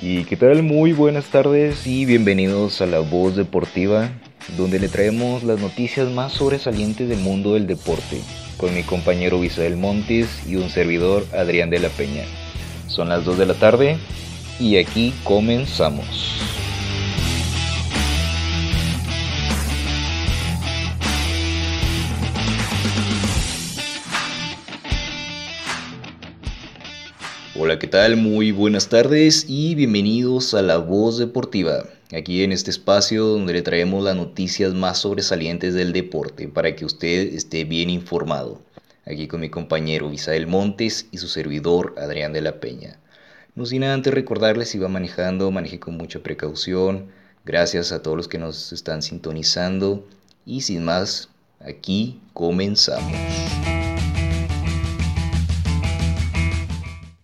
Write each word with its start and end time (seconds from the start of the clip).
Y 0.00 0.24
qué 0.24 0.36
tal, 0.36 0.62
muy 0.62 0.92
buenas 0.92 1.24
tardes 1.24 1.84
y 1.84 2.04
bienvenidos 2.04 2.80
a 2.80 2.86
La 2.86 3.00
Voz 3.00 3.34
Deportiva, 3.34 4.08
donde 4.56 4.78
le 4.78 4.88
traemos 4.88 5.42
las 5.42 5.58
noticias 5.58 6.08
más 6.08 6.34
sobresalientes 6.34 7.08
del 7.08 7.18
mundo 7.18 7.54
del 7.54 7.66
deporte, 7.66 8.20
con 8.58 8.72
mi 8.76 8.84
compañero 8.84 9.40
Visael 9.40 9.76
Montes 9.76 10.46
y 10.46 10.54
un 10.54 10.70
servidor 10.70 11.26
Adrián 11.32 11.70
de 11.70 11.80
la 11.80 11.88
Peña. 11.88 12.22
Son 12.86 13.08
las 13.08 13.24
2 13.24 13.38
de 13.38 13.46
la 13.46 13.54
tarde 13.54 13.96
y 14.60 14.76
aquí 14.76 15.12
comenzamos. 15.24 16.57
Hola, 27.68 27.78
¿qué 27.78 27.86
tal? 27.86 28.16
Muy 28.16 28.50
buenas 28.50 28.88
tardes 28.88 29.44
y 29.46 29.74
bienvenidos 29.74 30.54
a 30.54 30.62
La 30.62 30.78
Voz 30.78 31.18
Deportiva, 31.18 31.84
aquí 32.16 32.42
en 32.42 32.50
este 32.50 32.70
espacio 32.70 33.26
donde 33.26 33.52
le 33.52 33.60
traemos 33.60 34.02
las 34.02 34.16
noticias 34.16 34.72
más 34.72 34.96
sobresalientes 35.00 35.74
del 35.74 35.92
deporte 35.92 36.48
para 36.48 36.74
que 36.74 36.86
usted 36.86 37.34
esté 37.34 37.64
bien 37.64 37.90
informado. 37.90 38.62
Aquí 39.04 39.28
con 39.28 39.42
mi 39.42 39.50
compañero 39.50 40.10
Isael 40.10 40.46
Montes 40.46 41.08
y 41.12 41.18
su 41.18 41.28
servidor 41.28 41.94
Adrián 41.98 42.32
de 42.32 42.40
la 42.40 42.58
Peña. 42.58 42.98
No 43.54 43.66
sin 43.66 43.84
antes 43.84 44.14
recordarles 44.14 44.70
si 44.70 44.78
va 44.78 44.88
manejando, 44.88 45.50
maneje 45.50 45.78
con 45.78 45.94
mucha 45.98 46.20
precaución. 46.20 47.08
Gracias 47.44 47.92
a 47.92 48.00
todos 48.00 48.16
los 48.16 48.28
que 48.28 48.38
nos 48.38 48.72
están 48.72 49.02
sintonizando. 49.02 50.08
Y 50.46 50.62
sin 50.62 50.86
más, 50.86 51.28
aquí 51.60 52.18
comenzamos. 52.32 53.12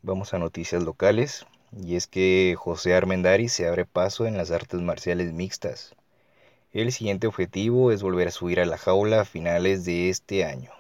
Vamos 0.07 0.35
a 0.35 0.39
noticias 0.39 0.83
locales, 0.83 1.47
y 1.83 1.97
es 1.97 2.07
que 2.07 2.55
José 2.59 2.95
Armendari 2.95 3.49
se 3.49 3.67
abre 3.67 3.87
paso 3.87 4.27
en 4.27 4.37
las 4.37 4.51
artes 4.51 4.83
marciales 4.83 5.33
mixtas. 5.33 5.95
El 6.75 6.93
siguiente 6.93 7.27
objetivo 7.27 7.91
es 7.91 8.03
volver 8.03 8.29
a 8.29 8.31
subir 8.31 8.61
a 8.61 8.67
la 8.67 8.77
jaula 8.77 9.23
a 9.23 9.25
finales 9.25 9.87
de 9.87 10.11
este 10.11 10.45
año. 10.45 10.71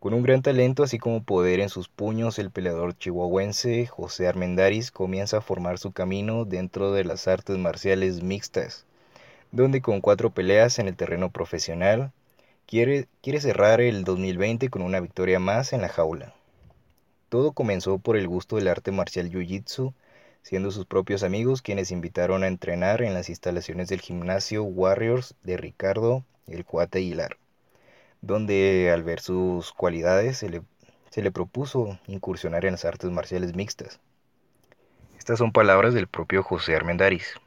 Con 0.00 0.14
un 0.14 0.22
gran 0.22 0.40
talento 0.40 0.82
así 0.82 0.98
como 0.98 1.24
poder 1.24 1.60
en 1.60 1.68
sus 1.68 1.90
puños, 1.90 2.38
el 2.38 2.50
peleador 2.50 2.96
chihuahuense 2.96 3.84
José 3.84 4.28
Armendaris 4.28 4.90
comienza 4.90 5.36
a 5.36 5.42
formar 5.42 5.76
su 5.76 5.92
camino 5.92 6.46
dentro 6.46 6.92
de 6.92 7.04
las 7.04 7.28
artes 7.28 7.58
marciales 7.58 8.22
mixtas, 8.22 8.86
donde 9.52 9.82
con 9.82 10.00
cuatro 10.00 10.30
peleas 10.30 10.78
en 10.78 10.88
el 10.88 10.96
terreno 10.96 11.28
profesional 11.30 12.12
quiere 12.66 13.06
cerrar 13.40 13.82
el 13.82 14.04
2020 14.04 14.70
con 14.70 14.80
una 14.80 15.00
victoria 15.00 15.38
más 15.38 15.74
en 15.74 15.82
la 15.82 15.90
jaula. 15.90 16.35
Todo 17.28 17.52
comenzó 17.52 17.98
por 17.98 18.16
el 18.16 18.28
gusto 18.28 18.56
del 18.56 18.68
arte 18.68 18.92
marcial 18.92 19.30
Jiu-Jitsu, 19.30 19.94
siendo 20.42 20.70
sus 20.70 20.86
propios 20.86 21.22
amigos 21.24 21.60
quienes 21.60 21.90
invitaron 21.90 22.44
a 22.44 22.46
entrenar 22.46 23.02
en 23.02 23.14
las 23.14 23.28
instalaciones 23.28 23.88
del 23.88 24.00
gimnasio 24.00 24.62
Warriors 24.62 25.34
de 25.42 25.56
Ricardo 25.56 26.24
el 26.46 26.64
Cuate 26.64 26.98
Aguilar, 26.98 27.36
donde 28.20 28.90
al 28.92 29.02
ver 29.02 29.20
sus 29.20 29.72
cualidades 29.72 30.38
se 30.38 30.48
le, 30.48 30.62
se 31.10 31.22
le 31.22 31.32
propuso 31.32 31.98
incursionar 32.06 32.64
en 32.64 32.72
las 32.72 32.84
artes 32.84 33.10
marciales 33.10 33.56
mixtas. 33.56 33.98
Estas 35.18 35.38
son 35.38 35.50
palabras 35.50 35.94
del 35.94 36.06
propio 36.06 36.44
José 36.44 36.76
Armendáriz. 36.76 37.40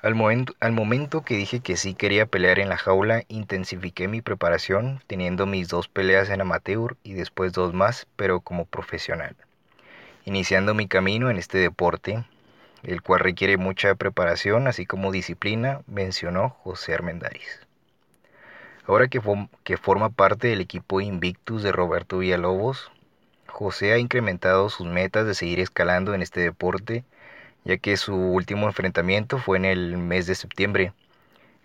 Al 0.00 0.14
momento, 0.14 0.54
al 0.60 0.70
momento, 0.70 1.22
que 1.22 1.36
dije 1.36 1.58
que 1.58 1.76
sí 1.76 1.94
quería 1.94 2.26
pelear 2.26 2.60
en 2.60 2.68
la 2.68 2.76
jaula, 2.76 3.24
intensifiqué 3.26 4.06
mi 4.06 4.22
preparación, 4.22 5.02
teniendo 5.08 5.44
mis 5.44 5.66
dos 5.66 5.88
peleas 5.88 6.30
en 6.30 6.40
amateur 6.40 6.96
y 7.02 7.14
después 7.14 7.52
dos 7.52 7.74
más, 7.74 8.06
pero 8.14 8.38
como 8.38 8.64
profesional. 8.64 9.34
Iniciando 10.24 10.72
mi 10.72 10.86
camino 10.86 11.30
en 11.30 11.36
este 11.36 11.58
deporte, 11.58 12.24
el 12.84 13.02
cual 13.02 13.20
requiere 13.20 13.56
mucha 13.56 13.92
preparación, 13.96 14.68
así 14.68 14.86
como 14.86 15.10
disciplina, 15.10 15.80
mencionó 15.88 16.50
José 16.50 16.94
Armendáriz. 16.94 17.66
Ahora 18.86 19.08
que, 19.08 19.20
que 19.64 19.76
forma 19.78 20.10
parte 20.10 20.46
del 20.46 20.60
equipo 20.60 21.00
Invictus 21.00 21.64
de 21.64 21.72
Roberto 21.72 22.18
Villalobos, 22.18 22.92
José 23.48 23.92
ha 23.92 23.98
incrementado 23.98 24.70
sus 24.70 24.86
metas 24.86 25.26
de 25.26 25.34
seguir 25.34 25.58
escalando 25.58 26.14
en 26.14 26.22
este 26.22 26.40
deporte 26.40 27.04
ya 27.64 27.76
que 27.78 27.96
su 27.96 28.14
último 28.14 28.66
enfrentamiento 28.66 29.38
fue 29.38 29.58
en 29.58 29.64
el 29.64 29.96
mes 29.98 30.26
de 30.26 30.34
septiembre 30.34 30.92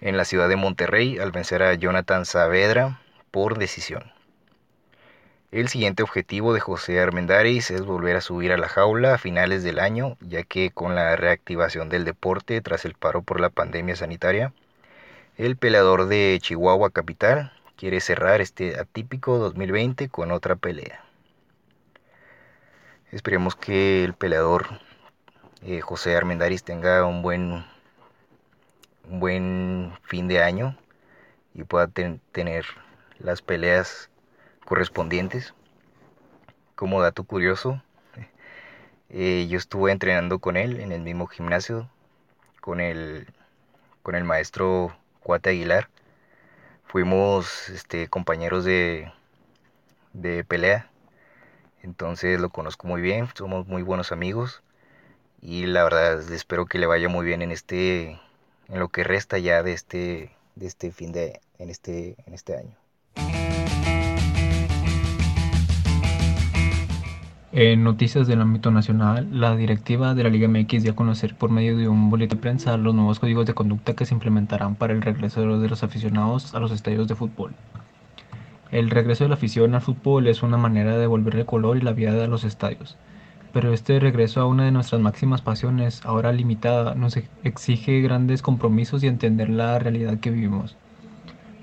en 0.02 0.18
la 0.18 0.26
ciudad 0.26 0.50
de 0.50 0.58
Monterrey 0.58 1.18
al 1.20 1.32
vencer 1.32 1.64
a 1.64 1.74
Jonathan 1.76 2.26
Saavedra 2.26 3.00
por 3.32 3.58
decisión. 3.58 4.12
El 5.54 5.70
siguiente 5.70 6.02
objetivo 6.02 6.54
de 6.54 6.60
José 6.60 7.00
Armendáriz 7.00 7.70
es 7.70 7.84
volver 7.84 8.16
a 8.16 8.22
subir 8.22 8.52
a 8.52 8.58
la 8.58 8.68
jaula 8.68 9.14
a 9.14 9.18
finales 9.20 9.64
del 9.64 9.78
año, 9.78 10.18
ya 10.20 10.44
que 10.44 10.72
con 10.72 10.96
la 10.96 11.16
reactivación 11.16 11.90
del 11.90 12.06
deporte 12.06 12.60
tras 12.62 12.86
el 12.86 12.96
paro 12.96 13.22
por 13.22 13.40
la 13.40 13.50
pandemia 13.50 13.96
sanitaria, 13.96 14.52
el 15.38 15.56
peleador 15.56 16.08
de 16.08 16.40
Chihuahua 16.42 16.90
Capital 16.90 17.54
quiere 17.76 18.02
cerrar 18.02 18.42
este 18.42 18.80
atípico 18.80 19.38
2020 19.38 20.10
con 20.10 20.32
otra 20.32 20.56
pelea. 20.56 21.04
Esperemos 23.12 23.56
que 23.56 24.04
el 24.04 24.16
peleador 24.16 24.80
eh, 25.66 25.82
José 25.82 26.16
Armendaris 26.16 26.64
tenga 26.64 27.06
un 27.06 27.22
buen, 27.22 27.66
un 29.10 29.20
buen 29.20 29.94
fin 30.04 30.28
de 30.28 30.44
año 30.44 30.76
y 31.54 31.64
pueda 31.64 31.88
tener 31.88 32.66
las 33.20 33.42
peleas 33.42 34.10
correspondientes. 34.66 35.54
Como 36.76 37.02
dato 37.02 37.24
curioso, 37.24 37.82
eh, 39.10 39.48
yo 39.50 39.58
estuve 39.58 39.92
entrenando 39.92 40.40
con 40.40 40.58
él 40.58 40.80
en 40.80 40.92
el 40.92 41.02
mismo 41.02 41.28
gimnasio, 41.28 41.90
con 42.60 42.82
el, 42.82 43.28
con 44.02 44.16
el 44.16 44.24
maestro 44.24 44.96
Cuate 45.22 45.52
Aguilar. 45.52 45.90
Fuimos 46.86 47.70
este, 47.70 48.08
compañeros 48.10 48.66
de, 48.66 49.12
de 50.12 50.44
pelea, 50.44 50.90
entonces 51.82 52.40
lo 52.40 52.50
conozco 52.50 52.88
muy 52.88 53.02
bien, 53.02 53.30
somos 53.34 53.68
muy 53.68 53.82
buenos 53.82 54.12
amigos 54.12 54.62
y 55.44 55.66
la 55.66 55.84
verdad 55.84 56.22
espero 56.32 56.66
que 56.66 56.80
le 56.80 56.86
vaya 56.86 57.10
muy 57.10 57.26
bien 57.26 57.42
en 57.42 57.52
este 57.52 58.18
en 58.70 58.80
lo 58.80 58.88
que 58.88 59.04
resta 59.04 59.38
ya 59.38 59.62
de 59.62 59.74
este 59.74 60.32
de 60.56 60.68
este 60.68 60.92
fin 60.92 61.12
de 61.12 61.42
en 61.60 61.70
este 61.70 62.16
en 62.26 62.34
este 62.34 62.56
año. 62.56 62.72
En 67.52 67.84
noticias 67.84 68.26
del 68.26 68.42
ámbito 68.42 68.72
nacional, 68.72 69.28
la 69.32 69.56
directiva 69.56 70.16
de 70.16 70.24
la 70.24 70.30
Liga 70.30 70.48
MX 70.48 70.82
dio 70.82 70.94
a 70.94 70.96
conocer 70.96 71.36
por 71.36 71.52
medio 71.52 71.78
de 71.78 71.88
un 71.88 72.10
boleto 72.10 72.36
de 72.36 72.42
prensa 72.42 72.78
los 72.78 72.96
nuevos 72.96 73.20
códigos 73.20 73.46
de 73.46 73.54
conducta 73.54 73.94
que 73.94 74.06
se 74.06 74.16
implementarán 74.16 74.74
para 74.76 74.94
el 74.94 75.04
regreso 75.04 75.60
de 75.60 75.70
los 75.70 75.84
aficionados 75.84 76.56
a 76.56 76.60
los 76.60 76.72
estadios 76.72 77.08
de 77.08 77.14
fútbol. 77.14 77.54
El 78.72 78.90
regreso 78.90 79.26
de 79.26 79.30
la 79.30 79.36
afición 79.36 79.76
al 79.76 79.82
fútbol 79.82 80.26
es 80.26 80.42
una 80.42 80.58
manera 80.58 80.94
de 80.94 81.02
devolverle 81.02 81.46
color 81.46 81.78
y 81.78 81.82
la 81.82 81.92
vida 81.92 82.24
a 82.24 82.28
los 82.28 82.44
estadios 82.44 82.98
pero 83.54 83.72
este 83.72 84.00
regreso 84.00 84.42
a 84.42 84.48
una 84.48 84.66
de 84.66 84.72
nuestras 84.72 85.00
máximas 85.00 85.42
pasiones, 85.42 86.04
ahora 86.06 86.32
limitada, 86.32 86.96
nos 86.96 87.16
exige 87.44 88.02
grandes 88.02 88.42
compromisos 88.42 89.04
y 89.04 89.08
entender 89.08 89.50
la 89.50 89.78
realidad 89.78 90.20
que 90.20 90.32
vivimos. 90.32 90.76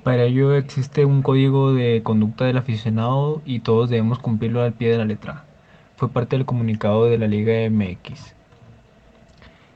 Para 0.04 0.22
ello 0.22 0.54
existe 0.54 1.04
un 1.04 1.20
código 1.22 1.74
de 1.74 2.02
conducta 2.04 2.44
del 2.44 2.58
aficionado 2.58 3.42
y 3.44 3.60
todos 3.60 3.90
debemos 3.90 4.20
cumplirlo 4.20 4.62
al 4.62 4.72
pie 4.72 4.90
de 4.90 4.98
la 4.98 5.04
letra. 5.04 5.44
Fue 5.96 6.08
parte 6.08 6.36
del 6.36 6.46
comunicado 6.46 7.06
de 7.06 7.18
la 7.18 7.26
Liga 7.26 7.68
MX. 7.68 8.34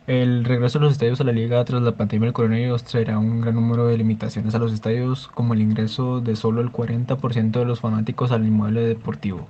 El 0.07 0.45
regreso 0.45 0.79
de 0.79 0.85
los 0.85 0.93
estadios 0.93 1.21
a 1.21 1.25
la 1.25 1.33
liga 1.33 1.65
tras 1.65 1.83
la 1.83 1.97
pandemia 1.97 2.27
del 2.27 2.33
coronavirus 2.33 2.85
traerá 2.85 3.19
un 3.19 3.41
gran 3.41 3.57
número 3.57 3.87
de 3.87 3.99
limitaciones 3.99 4.55
a 4.55 4.59
los 4.59 4.73
estadios, 4.73 5.29
como 5.29 5.55
el 5.55 5.63
ingreso 5.63 6.21
de 6.21 6.37
solo 6.37 6.61
el 6.61 6.71
40% 6.71 7.51
de 7.51 7.65
los 7.65 7.81
fanáticos 7.81 8.31
al 8.31 8.47
inmueble 8.47 8.83
deportivo. 8.83 9.49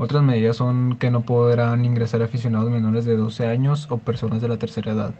Otras 0.00 0.22
medidas 0.22 0.56
son 0.56 0.96
que 0.96 1.10
no 1.10 1.22
podrán 1.22 1.84
ingresar 1.84 2.22
aficionados 2.22 2.70
menores 2.70 3.04
de 3.04 3.16
12 3.16 3.48
años 3.48 3.88
o 3.90 3.98
personas 3.98 4.40
de 4.40 4.46
la 4.46 4.56
tercera 4.56 4.92
edad. 4.92 5.12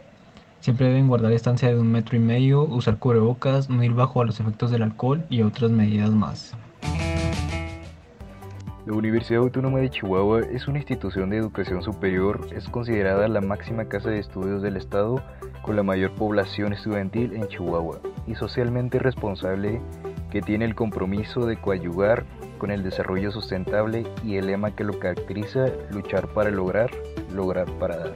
Siempre 0.61 0.87
deben 0.87 1.09
guardar 1.09 1.33
distancia 1.33 1.67
de 1.67 1.77
un 1.77 1.91
metro 1.91 2.15
y 2.15 2.21
medio, 2.21 2.63
usar 2.63 2.97
cubrebocas, 2.97 3.69
no 3.69 3.83
ir 3.83 3.91
bajo 3.91 4.21
a 4.21 4.25
los 4.25 4.39
efectos 4.39 4.71
del 4.71 4.83
alcohol 4.83 5.25
y 5.29 5.41
otras 5.41 5.69
medidas 5.69 6.11
más. 6.11 6.53
La 8.85 8.93
Universidad 8.93 9.41
Autónoma 9.41 9.79
de 9.79 9.89
Chihuahua 9.89 10.43
es 10.49 10.69
una 10.69 10.77
institución 10.77 11.29
de 11.29 11.37
educación 11.37 11.83
superior, 11.83 12.47
es 12.55 12.69
considerada 12.69 13.27
la 13.27 13.41
máxima 13.41 13.83
casa 13.83 14.09
de 14.09 14.19
estudios 14.19 14.61
del 14.61 14.77
Estado 14.77 15.21
con 15.61 15.75
la 15.75 15.83
mayor 15.83 16.11
población 16.11 16.71
estudiantil 16.71 17.33
en 17.33 17.49
Chihuahua 17.49 17.99
y 18.27 18.35
socialmente 18.35 18.97
responsable 18.97 19.81
que 20.31 20.41
tiene 20.41 20.63
el 20.63 20.73
compromiso 20.73 21.45
de 21.45 21.57
coadyuvar 21.57 22.23
con 22.59 22.69
el 22.69 22.83
desarrollo 22.83 23.31
sustentable 23.31 24.05
y 24.23 24.35
el 24.35 24.45
lema 24.45 24.75
que 24.75 24.83
lo 24.83 24.99
caracteriza, 24.99 25.69
luchar 25.89 26.27
para 26.27 26.51
lograr, 26.51 26.91
lograr 27.33 27.65
para 27.79 27.97
dar. 27.97 28.13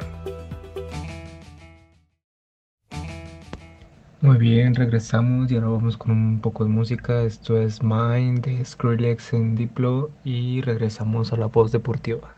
Muy 4.21 4.37
bien, 4.37 4.75
regresamos 4.75 5.51
y 5.51 5.55
ahora 5.55 5.67
vamos 5.69 5.97
con 5.97 6.11
un 6.11 6.39
poco 6.39 6.63
de 6.63 6.69
música. 6.69 7.23
Esto 7.23 7.57
es 7.57 7.81
Mind 7.81 8.45
de 8.45 8.63
Skrillex 8.63 9.33
en 9.33 9.55
Diplo 9.55 10.11
y 10.23 10.61
regresamos 10.61 11.33
a 11.33 11.37
la 11.37 11.47
voz 11.47 11.71
deportiva. 11.71 12.35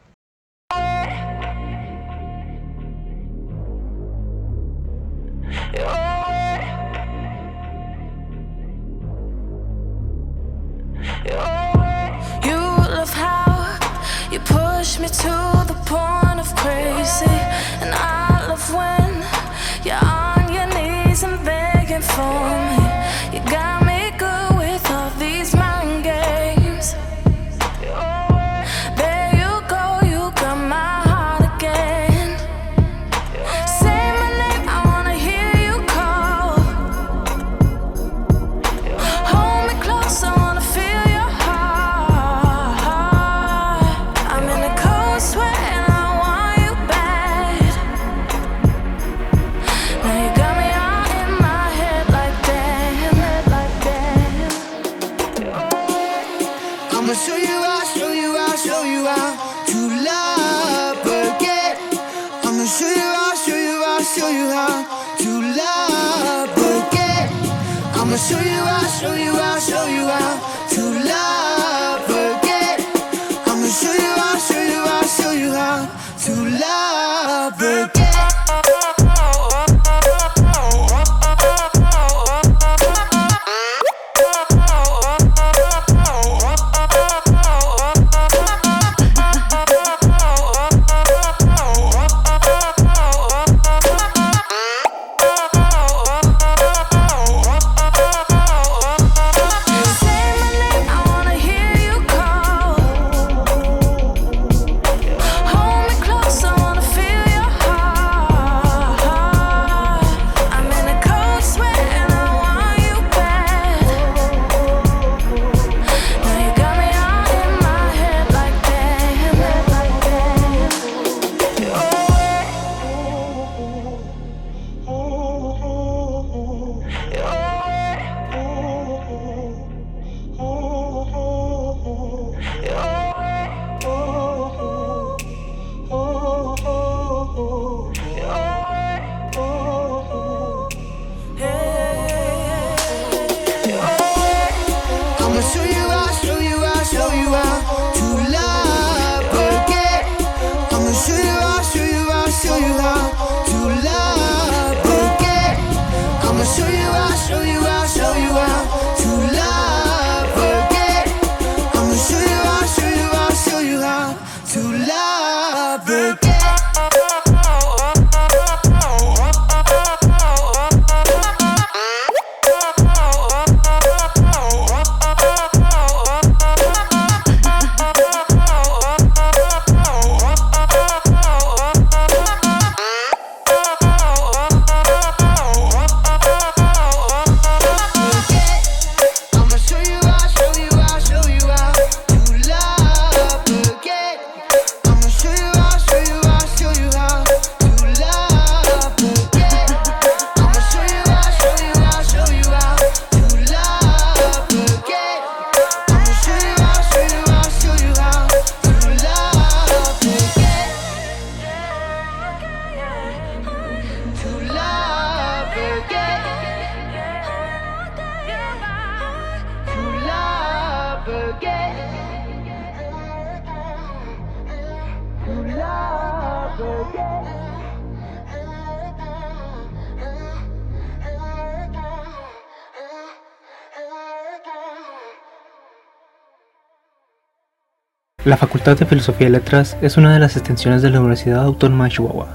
La 238.26 238.38
Facultad 238.38 238.76
de 238.76 238.88
Filosofía 238.88 239.28
y 239.28 239.30
Letras 239.30 239.78
es 239.84 239.98
una 239.98 240.12
de 240.12 240.18
las 240.18 240.36
extensiones 240.36 240.82
de 240.82 240.90
la 240.90 241.00
Universidad 241.00 241.44
Autónoma 241.44 241.84
de 241.84 241.92
Chihuahua, 241.92 242.28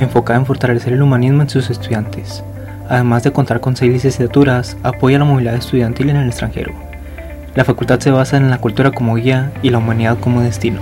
enfocada 0.00 0.40
en 0.40 0.44
fortalecer 0.44 0.92
el 0.92 1.02
humanismo 1.02 1.42
en 1.42 1.48
sus 1.48 1.70
estudiantes. 1.70 2.42
Además 2.88 3.22
de 3.22 3.30
contar 3.30 3.60
con 3.60 3.76
seis 3.76 3.92
licenciaturas, 3.92 4.76
apoya 4.82 5.20
la 5.20 5.24
movilidad 5.24 5.54
estudiantil 5.54 6.10
en 6.10 6.16
el 6.16 6.26
extranjero. 6.26 6.72
La 7.54 7.64
facultad 7.64 8.00
se 8.00 8.10
basa 8.10 8.36
en 8.36 8.50
la 8.50 8.58
cultura 8.58 8.90
como 8.90 9.14
guía 9.14 9.52
y 9.62 9.70
la 9.70 9.78
humanidad 9.78 10.18
como 10.18 10.40
destino. 10.40 10.80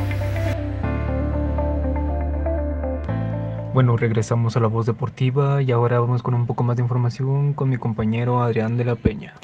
Bueno, 3.74 3.98
regresamos 3.98 4.56
a 4.56 4.60
la 4.60 4.68
voz 4.68 4.86
deportiva 4.86 5.60
y 5.60 5.72
ahora 5.72 6.00
vamos 6.00 6.22
con 6.22 6.32
un 6.32 6.46
poco 6.46 6.64
más 6.64 6.76
de 6.76 6.82
información 6.82 7.52
con 7.52 7.68
mi 7.68 7.76
compañero 7.76 8.42
Adrián 8.42 8.78
de 8.78 8.86
la 8.86 8.94
Peña. 8.94 9.34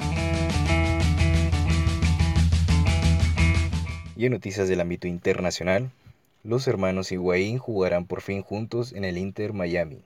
Y 4.21 4.27
en 4.27 4.33
noticias 4.33 4.69
del 4.69 4.81
ámbito 4.81 5.07
internacional, 5.07 5.89
los 6.43 6.67
hermanos 6.67 7.11
Higuaín 7.11 7.57
jugarán 7.57 8.05
por 8.05 8.21
fin 8.21 8.43
juntos 8.43 8.93
en 8.93 9.03
el 9.03 9.17
Inter 9.17 9.51
Miami. 9.51 10.03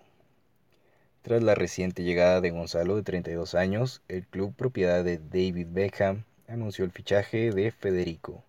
Tras 1.21 1.43
la 1.43 1.53
reciente 1.53 2.01
llegada 2.01 2.39
de 2.39 2.49
Gonzalo 2.51 2.95
de 2.95 3.03
32 3.03 3.55
años, 3.55 4.01
el 4.07 4.25
club 4.25 4.55
propiedad 4.55 5.03
de 5.03 5.17
David 5.17 5.67
Beckham 5.69 6.23
anunció 6.47 6.85
el 6.85 6.91
fichaje 6.91 7.51
de 7.51 7.71
Federico. 7.71 8.41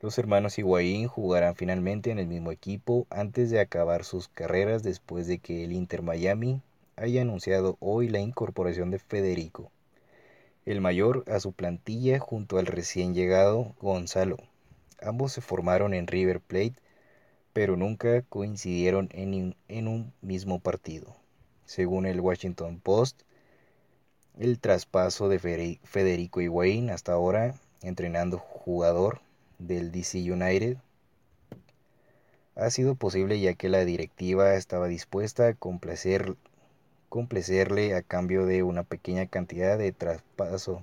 Los 0.00 0.18
hermanos 0.18 0.58
Higuaín 0.58 1.06
jugarán 1.06 1.54
finalmente 1.54 2.10
en 2.10 2.18
el 2.18 2.26
mismo 2.26 2.50
equipo 2.50 3.06
antes 3.08 3.50
de 3.50 3.60
acabar 3.60 4.02
sus 4.02 4.26
carreras 4.26 4.82
después 4.82 5.28
de 5.28 5.38
que 5.38 5.62
el 5.62 5.70
Inter 5.70 6.02
Miami 6.02 6.60
haya 6.96 7.22
anunciado 7.22 7.76
hoy 7.78 8.08
la 8.08 8.18
incorporación 8.18 8.90
de 8.90 8.98
Federico 8.98 9.70
el 10.66 10.80
mayor 10.80 11.24
a 11.26 11.40
su 11.40 11.52
plantilla 11.52 12.18
junto 12.18 12.58
al 12.58 12.66
recién 12.66 13.14
llegado 13.14 13.74
Gonzalo. 13.80 14.36
Ambos 15.02 15.32
se 15.32 15.40
formaron 15.40 15.94
en 15.94 16.06
River 16.06 16.40
Plate, 16.40 16.74
pero 17.52 17.76
nunca 17.76 18.22
coincidieron 18.22 19.08
en, 19.12 19.88
un 19.88 20.12
mismo 20.20 20.60
partido. 20.60 21.16
Según 21.64 22.06
el 22.06 22.20
Washington 22.20 22.80
Post, 22.80 23.22
el 24.38 24.58
traspaso 24.58 25.28
de 25.28 25.38
Federico 25.82 26.40
Higuaín 26.40 26.90
hasta 26.90 27.12
ahora 27.12 27.54
entrenando 27.82 28.38
jugador 28.38 29.20
del 29.58 29.90
DC 29.92 30.18
United 30.32 30.76
Ha 32.54 32.70
sido 32.70 32.94
posible 32.94 33.40
ya 33.40 33.54
que 33.54 33.68
la 33.68 33.84
directiva 33.84 34.54
estaba 34.54 34.88
dispuesta 34.88 35.48
a 35.48 35.54
complacer, 35.54 36.36
complacerle 37.10 37.94
a 37.96 38.02
cambio 38.02 38.46
de 38.46 38.62
una 38.62 38.84
pequeña 38.84 39.26
cantidad 39.26 39.76
de 39.76 39.92
traspaso, 39.92 40.82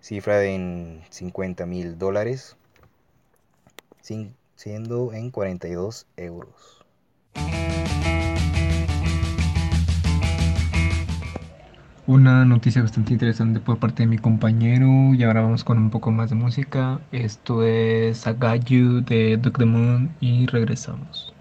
cifra 0.00 0.42
en 0.44 1.02
50 1.10 1.66
mil 1.66 1.98
dólares, 1.98 2.56
siendo 4.54 5.12
en 5.12 5.30
42 5.30 6.06
euros. 6.16 6.86
Una 12.06 12.44
noticia 12.44 12.82
bastante 12.82 13.12
interesante 13.12 13.58
por 13.58 13.78
parte 13.78 14.04
de 14.04 14.06
mi 14.06 14.18
compañero 14.18 15.12
y 15.14 15.24
ahora 15.24 15.42
vamos 15.42 15.64
con 15.64 15.78
un 15.78 15.90
poco 15.90 16.12
más 16.12 16.30
de 16.30 16.36
música. 16.36 17.00
Esto 17.10 17.64
es 17.64 18.24
You 18.66 19.02
de 19.02 19.38
Duke 19.38 19.58
the 19.58 19.64
Moon 19.64 20.14
y 20.20 20.46
regresamos. 20.46 21.31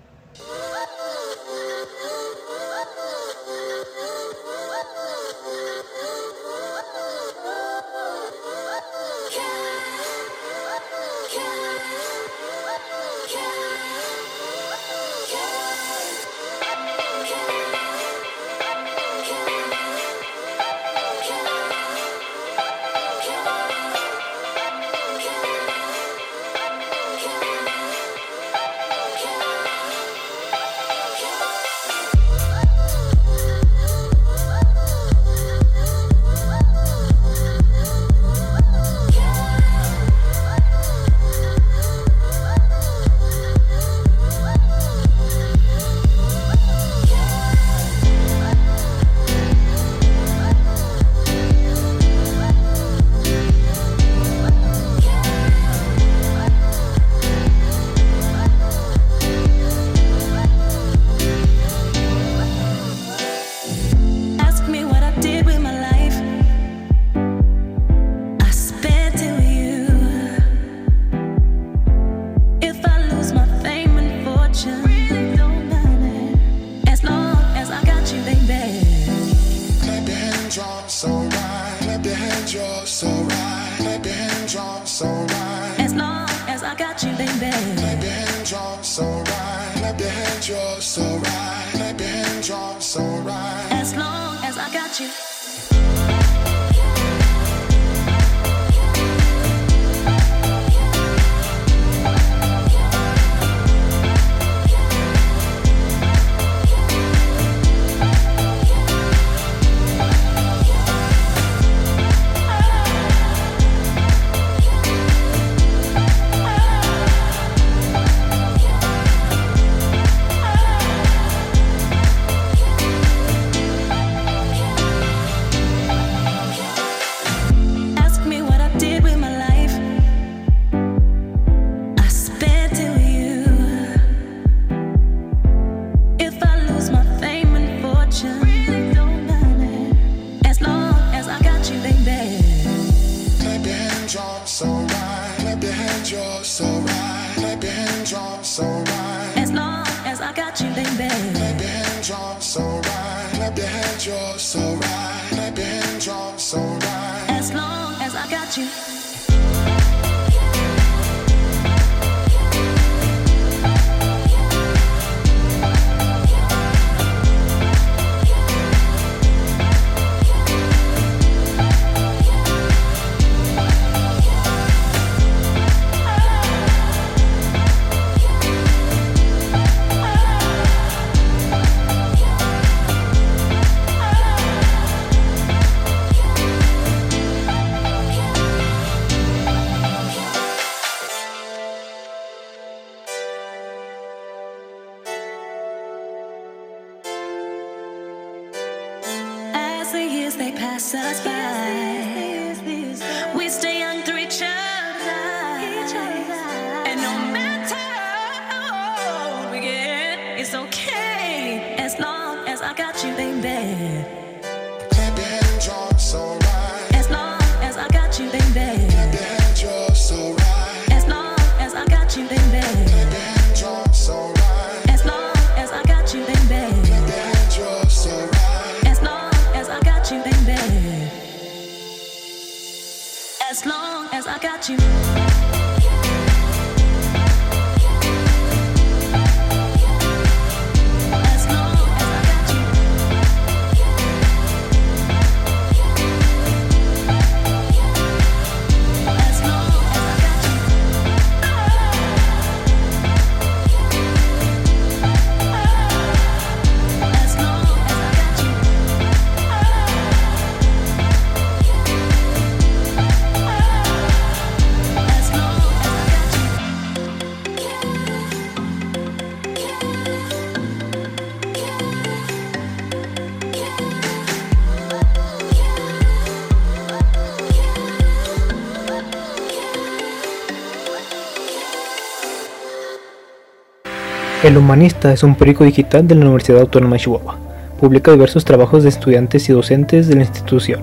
Humanista 284.71 285.11
es 285.11 285.21
un 285.23 285.35
periódico 285.35 285.65
digital 285.65 286.07
de 286.07 286.15
la 286.15 286.21
Universidad 286.21 286.61
Autónoma 286.61 286.95
de 286.95 287.01
Chihuahua. 287.01 287.37
Publica 287.77 288.13
diversos 288.13 288.45
trabajos 288.45 288.83
de 288.83 288.87
estudiantes 288.87 289.49
y 289.49 289.51
docentes 289.51 290.07
de 290.07 290.15
la 290.15 290.21
institución. 290.21 290.79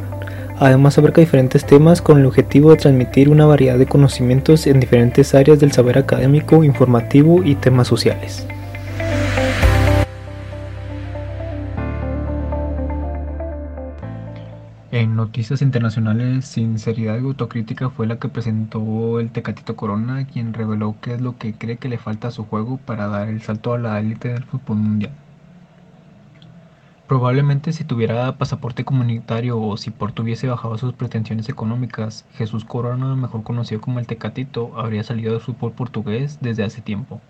Además 0.59 0.99
abarca 0.99 1.23
diferentes 1.23 1.65
temas 1.65 2.03
con 2.03 2.19
el 2.19 2.27
objetivo 2.27 2.71
de 2.71 2.77
transmitir 2.77 3.31
una 3.31 3.47
variedad 3.47 3.79
de 3.79 3.87
conocimientos 3.87 4.67
en 4.67 4.79
diferentes 4.79 5.35
áreas 5.35 5.59
del 5.59 5.73
saber 5.73 5.97
académico, 5.97 6.65
informativo 6.65 7.43
y 7.43 7.55
temas 7.55 7.89
sociales. 7.89 8.47
En 14.99 15.15
noticias 15.15 15.63
internacionales, 15.63 16.45
Sinceridad 16.45 17.21
y 17.21 17.25
Autocrítica 17.25 17.89
fue 17.89 18.09
la 18.09 18.19
que 18.19 18.29
presentó 18.29 19.21
el 19.21 19.31
Tecatito 19.31 19.77
Corona, 19.77 20.27
quien 20.27 20.53
reveló 20.53 20.97
qué 21.01 21.15
es 21.15 21.21
lo 21.21 21.39
que 21.39 21.55
cree 21.55 21.77
que 21.77 21.89
le 21.89 21.99
falta 21.99 22.27
a 22.27 22.31
su 22.33 22.45
juego 22.45 22.79
para 22.79 23.07
dar 23.07 23.29
el 23.29 23.41
salto 23.41 23.73
a 23.73 23.79
la 23.79 24.01
élite 24.01 24.31
del 24.31 24.43
fútbol 24.43 24.79
mundial. 24.79 25.13
Probablemente 27.07 27.73
si 27.73 27.85
tuviera 27.85 28.39
pasaporte 28.39 28.85
comunitario 28.85 29.61
o 29.61 29.77
si 29.77 29.93
Porto 29.93 30.25
hubiese 30.25 30.49
bajado 30.49 30.77
sus 30.79 30.95
pretensiones 30.95 31.49
económicas, 31.49 32.27
Jesús 32.33 32.65
Corona, 32.65 33.15
mejor 33.15 33.45
conocido 33.45 33.81
como 33.81 34.01
el 34.01 34.09
Tecatito, 34.09 34.77
habría 34.81 35.05
salido 35.05 35.31
del 35.33 35.41
fútbol 35.41 35.75
portugués 35.75 36.39
desde 36.41 36.65
hace 36.65 36.83
tiempo. 36.83 37.23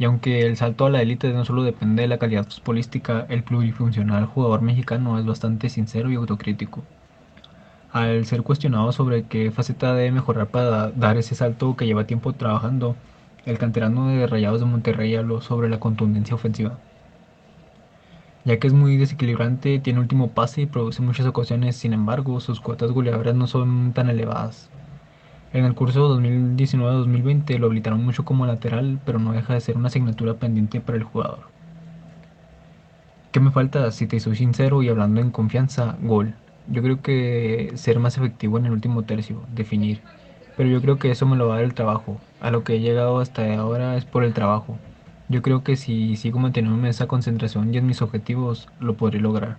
Y 0.00 0.04
aunque 0.06 0.46
el 0.46 0.56
salto 0.56 0.86
a 0.86 0.90
la 0.90 1.02
élite 1.02 1.30
no 1.34 1.44
solo 1.44 1.62
depende 1.62 2.00
de 2.00 2.08
la 2.08 2.18
calidad 2.18 2.48
futbolística, 2.48 3.26
el 3.28 3.44
plurifuncional 3.44 4.24
jugador 4.24 4.62
mexicano 4.62 5.18
es 5.18 5.26
bastante 5.26 5.68
sincero 5.68 6.10
y 6.10 6.14
autocrítico. 6.14 6.82
Al 7.92 8.24
ser 8.24 8.42
cuestionado 8.42 8.92
sobre 8.92 9.24
qué 9.26 9.50
faceta 9.50 9.94
debe 9.94 10.10
mejorar 10.12 10.48
para 10.48 10.90
dar 10.92 11.18
ese 11.18 11.34
salto 11.34 11.76
que 11.76 11.84
lleva 11.84 12.06
tiempo 12.06 12.32
trabajando, 12.34 12.96
el 13.44 13.58
canterano 13.58 14.08
de 14.08 14.26
Rayados 14.26 14.60
de 14.60 14.66
Monterrey 14.66 15.14
habló 15.16 15.42
sobre 15.42 15.68
la 15.68 15.80
contundencia 15.80 16.34
ofensiva. 16.34 16.78
Ya 18.44 18.58
que 18.58 18.66
es 18.68 18.72
muy 18.72 18.96
desequilibrante, 18.96 19.80
tiene 19.80 20.00
último 20.00 20.32
pase 20.32 20.62
y 20.62 20.66
produce 20.66 21.02
muchas 21.02 21.26
ocasiones, 21.26 21.76
sin 21.76 21.92
embargo, 21.92 22.40
sus 22.40 22.60
cuotas 22.62 22.90
goleadoras 22.90 23.34
no 23.34 23.46
son 23.46 23.92
tan 23.92 24.08
elevadas. 24.08 24.70
En 25.52 25.64
el 25.64 25.74
curso 25.74 26.08
2019-2020 26.16 27.58
lo 27.58 27.66
habilitaron 27.66 28.04
mucho 28.04 28.24
como 28.24 28.46
lateral, 28.46 29.00
pero 29.04 29.18
no 29.18 29.32
deja 29.32 29.54
de 29.54 29.60
ser 29.60 29.76
una 29.76 29.88
asignatura 29.88 30.34
pendiente 30.34 30.80
para 30.80 30.96
el 30.96 31.04
jugador. 31.04 31.50
¿Qué 33.32 33.40
me 33.40 33.50
falta? 33.50 33.90
Si 33.90 34.06
te 34.06 34.20
soy 34.20 34.36
sincero 34.36 34.82
y 34.82 34.88
hablando 34.88 35.20
en 35.20 35.30
confianza, 35.32 35.96
gol. 36.02 36.34
Yo 36.68 36.82
creo 36.82 37.02
que 37.02 37.72
ser 37.74 37.98
más 37.98 38.16
efectivo 38.16 38.58
en 38.58 38.66
el 38.66 38.72
último 38.72 39.02
tercio, 39.04 39.42
definir. 39.52 40.02
Pero 40.56 40.68
yo 40.68 40.80
creo 40.80 40.98
que 40.98 41.10
eso 41.10 41.26
me 41.26 41.36
lo 41.36 41.48
va 41.48 41.54
a 41.54 41.56
dar 41.56 41.64
el 41.64 41.74
trabajo. 41.74 42.20
A 42.40 42.52
lo 42.52 42.62
que 42.62 42.76
he 42.76 42.80
llegado 42.80 43.18
hasta 43.18 43.52
ahora 43.56 43.96
es 43.96 44.04
por 44.04 44.22
el 44.22 44.34
trabajo. 44.34 44.78
Yo 45.28 45.42
creo 45.42 45.64
que 45.64 45.76
si 45.76 46.16
sigo 46.16 46.38
manteniendo 46.38 46.86
esa 46.86 47.08
concentración 47.08 47.74
y 47.74 47.78
en 47.78 47.86
mis 47.86 48.02
objetivos, 48.02 48.68
lo 48.78 48.96
podré 48.96 49.18
lograr. 49.20 49.58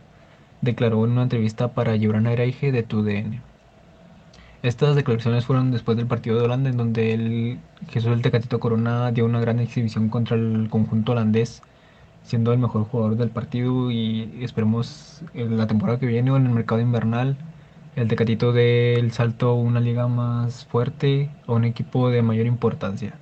Declaró 0.62 1.04
en 1.06 1.12
una 1.12 1.24
entrevista 1.24 1.74
para 1.74 1.98
Joran 2.01 2.27
Araige 2.27 2.72
de 2.72 2.84
TUDN. 2.84 3.50
Estas 4.64 4.96
declaraciones 4.96 5.46
fueron 5.46 5.72
después 5.72 5.98
del 5.98 6.08
partido 6.08 6.38
de 6.38 6.46
Holanda, 6.46 6.70
en 6.70 6.78
donde 6.78 7.14
el 7.14 7.60
Jesús 7.90 8.12
del 8.12 8.22
Tecatito 8.22 8.60
Corona 8.60 9.12
dio 9.12 9.26
una 9.26 9.40
gran 9.40 9.60
exhibición 9.60 10.10
contra 10.10 10.38
el 10.38 10.68
conjunto 10.70 11.14
holandés, 11.14 11.62
siendo 12.24 12.54
el 12.54 12.60
mejor 12.60 12.84
jugador 12.86 13.18
del 13.18 13.30
partido 13.30 13.90
y 13.90 14.40
esperemos 14.42 15.24
en 15.34 15.58
la 15.58 15.68
temporada 15.68 16.00
que 16.00 16.06
viene 16.06 16.32
o 16.32 16.38
en 16.38 16.46
el 16.46 16.52
mercado 16.52 16.80
invernal 16.80 17.38
el 17.94 18.08
Tecatito 18.08 18.54
dé 18.54 18.94
el 18.94 19.12
salto 19.12 19.50
a 19.50 19.54
una 19.54 19.82
liga 19.82 20.08
más 20.08 20.66
fuerte 20.66 21.30
o 21.46 21.56
un 21.56 21.66
equipo 21.66 22.10
de 22.10 22.22
mayor 22.22 22.46
importancia. 22.46 23.20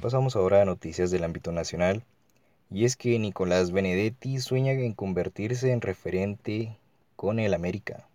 Pasamos 0.00 0.36
ahora 0.36 0.62
a 0.62 0.64
noticias 0.64 1.10
del 1.10 1.24
ámbito 1.24 1.50
nacional. 1.50 2.04
Y 2.70 2.84
es 2.84 2.94
que 2.96 3.18
Nicolás 3.18 3.72
Benedetti 3.72 4.38
sueña 4.38 4.72
en 4.72 4.92
convertirse 4.92 5.72
en 5.72 5.80
referente 5.80 6.76
con 7.16 7.38
el 7.38 7.54
América. 7.54 8.06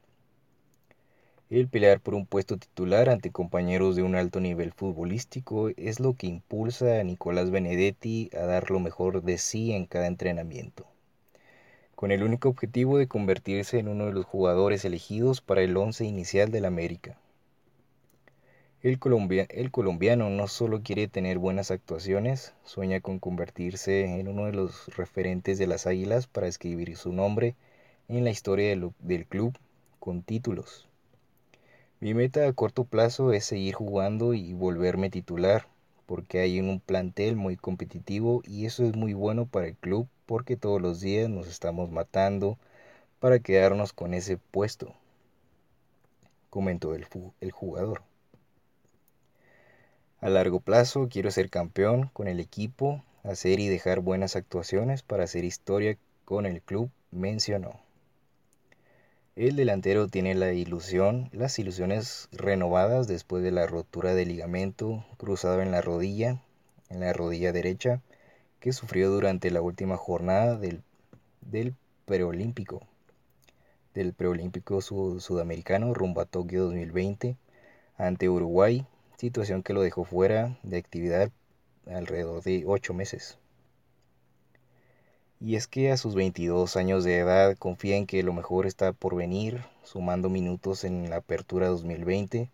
El 1.49 1.67
pelear 1.67 1.99
por 1.99 2.13
un 2.13 2.27
puesto 2.27 2.57
titular 2.57 3.09
ante 3.09 3.31
compañeros 3.31 3.95
de 3.95 4.03
un 4.03 4.15
alto 4.15 4.39
nivel 4.39 4.71
futbolístico 4.71 5.69
es 5.77 5.99
lo 5.99 6.13
que 6.13 6.27
impulsa 6.27 6.99
a 6.99 7.03
Nicolás 7.03 7.49
Benedetti 7.49 8.29
a 8.33 8.45
dar 8.45 8.69
lo 8.69 8.79
mejor 8.79 9.23
de 9.23 9.39
sí 9.39 9.71
en 9.71 9.87
cada 9.87 10.05
entrenamiento, 10.05 10.85
con 11.95 12.11
el 12.11 12.21
único 12.21 12.49
objetivo 12.49 12.99
de 12.99 13.07
convertirse 13.07 13.79
en 13.79 13.87
uno 13.87 14.05
de 14.05 14.13
los 14.13 14.25
jugadores 14.25 14.85
elegidos 14.85 15.41
para 15.41 15.63
el 15.63 15.75
once 15.75 16.05
inicial 16.05 16.51
del 16.51 16.65
América. 16.65 17.17
El, 18.81 18.99
colombiano 18.99 20.29
no 20.29 20.47
solo 20.47 20.83
quiere 20.83 21.09
tener 21.09 21.37
buenas 21.37 21.69
actuaciones, 21.69 22.53
sueña 22.63 23.01
con 23.01 23.19
convertirse 23.19 24.05
en 24.05 24.27
uno 24.27 24.45
de 24.45 24.53
los 24.53 24.95
referentes 24.95 25.57
de 25.57 25.67
las 25.67 25.85
Águilas 25.85 26.27
para 26.27 26.47
escribir 26.47 26.95
su 26.95 27.11
nombre 27.11 27.55
en 28.09 28.23
la 28.23 28.31
historia 28.31 28.75
del, 28.99 29.25
club 29.27 29.55
con 29.99 30.23
títulos. 30.23 30.87
Mi 31.99 32.15
meta 32.15 32.47
a 32.47 32.53
corto 32.53 32.83
plazo 32.83 33.33
es 33.33 33.45
seguir 33.45 33.75
jugando 33.75 34.33
y 34.33 34.53
volverme 34.53 35.11
titular, 35.11 35.67
porque 36.07 36.39
hay 36.39 36.59
un 36.59 36.79
plantel 36.79 37.35
muy 37.35 37.55
competitivo 37.55 38.41
y 38.47 38.65
eso 38.65 38.83
es 38.83 38.95
muy 38.95 39.13
bueno 39.13 39.45
para 39.45 39.67
el 39.67 39.75
club 39.75 40.07
porque 40.25 40.57
todos 40.57 40.81
los 40.81 41.01
días 41.01 41.29
nos 41.29 41.47
estamos 41.47 41.91
matando 41.91 42.57
para 43.19 43.37
quedarnos 43.37 43.93
con 43.93 44.15
ese 44.15 44.37
puesto, 44.37 44.95
comentó 46.49 46.95
el, 46.95 47.05
el 47.41 47.51
jugador. 47.51 48.01
A 50.19 50.29
largo 50.29 50.61
plazo 50.61 51.09
quiero 51.11 51.29
ser 51.29 51.51
campeón 51.51 52.09
con 52.11 52.27
el 52.27 52.39
equipo, 52.39 53.03
hacer 53.23 53.59
y 53.59 53.67
dejar 53.67 53.99
buenas 53.99 54.35
actuaciones 54.35 55.03
para 55.03 55.25
hacer 55.25 55.43
historia 55.43 55.95
con 56.25 56.47
el 56.47 56.63
club, 56.63 56.89
mencionó. 57.11 57.88
El 59.39 59.55
delantero 59.55 60.09
tiene 60.09 60.35
la 60.35 60.51
ilusión, 60.51 61.29
las 61.31 61.59
ilusiones 61.59 62.27
renovadas 62.33 63.07
después 63.07 63.41
de 63.41 63.51
la 63.51 63.67
rotura 63.67 64.13
del 64.13 64.27
ligamento 64.27 65.05
cruzado 65.15 65.61
en 65.61 65.71
la 65.71 65.79
rodilla, 65.79 66.41
en 66.89 66.99
la 66.99 67.13
rodilla 67.13 67.53
derecha, 67.53 68.01
que 68.59 68.73
sufrió 68.73 69.09
durante 69.09 69.49
la 69.49 69.61
última 69.61 69.95
jornada 69.95 70.57
del, 70.57 70.83
del 71.39 71.73
preolímpico, 72.03 72.85
del 73.93 74.11
preolímpico 74.11 74.81
sudamericano 74.81 75.93
rumbo 75.93 76.19
a 76.19 76.25
Tokio 76.25 76.65
2020 76.65 77.37
ante 77.95 78.27
Uruguay, 78.27 78.85
situación 79.15 79.63
que 79.63 79.71
lo 79.71 79.81
dejó 79.81 80.03
fuera 80.03 80.59
de 80.63 80.79
actividad 80.79 81.31
alrededor 81.87 82.43
de 82.43 82.65
ocho 82.67 82.93
meses. 82.93 83.37
Y 85.41 85.55
es 85.55 85.67
que 85.67 85.89
a 85.91 85.97
sus 85.97 86.15
22 86.15 86.75
años 86.75 87.05
de 87.05 87.17
edad 87.17 87.55
confía 87.57 87.95
en 87.95 88.05
que 88.05 88.23
lo 88.23 88.33
mejor 88.33 88.65
está 88.65 88.91
por 88.91 89.15
venir, 89.15 89.63
sumando 89.83 90.29
minutos 90.29 90.83
en 90.83 91.09
la 91.09 91.17
Apertura 91.17 91.69
2020, 91.69 92.51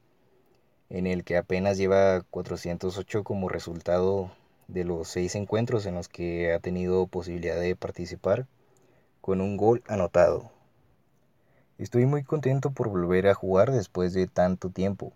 en 0.91 1.08
el 1.08 1.24
que 1.24 1.36
apenas 1.36 1.78
lleva 1.78 2.21
408 2.30 3.24
como 3.24 3.50
resultado 3.50 4.32
de 4.67 4.84
los 4.84 5.08
seis 5.08 5.34
encuentros 5.34 5.88
en 5.88 5.95
los 5.95 6.10
que 6.10 6.54
ha 6.54 6.60
tenido 6.60 7.08
posibilidad 7.08 7.60
de 7.60 7.76
participar, 7.76 8.45
con 9.19 9.41
un 9.41 9.58
gol 9.58 9.82
anotado. 9.88 10.52
Estoy 11.80 12.06
muy 12.06 12.24
contento 12.24 12.69
por 12.69 12.89
volver 12.89 13.28
a 13.28 13.34
jugar 13.34 13.71
después 13.71 14.13
de 14.13 14.28
tanto 14.28 14.69
tiempo. 14.69 15.12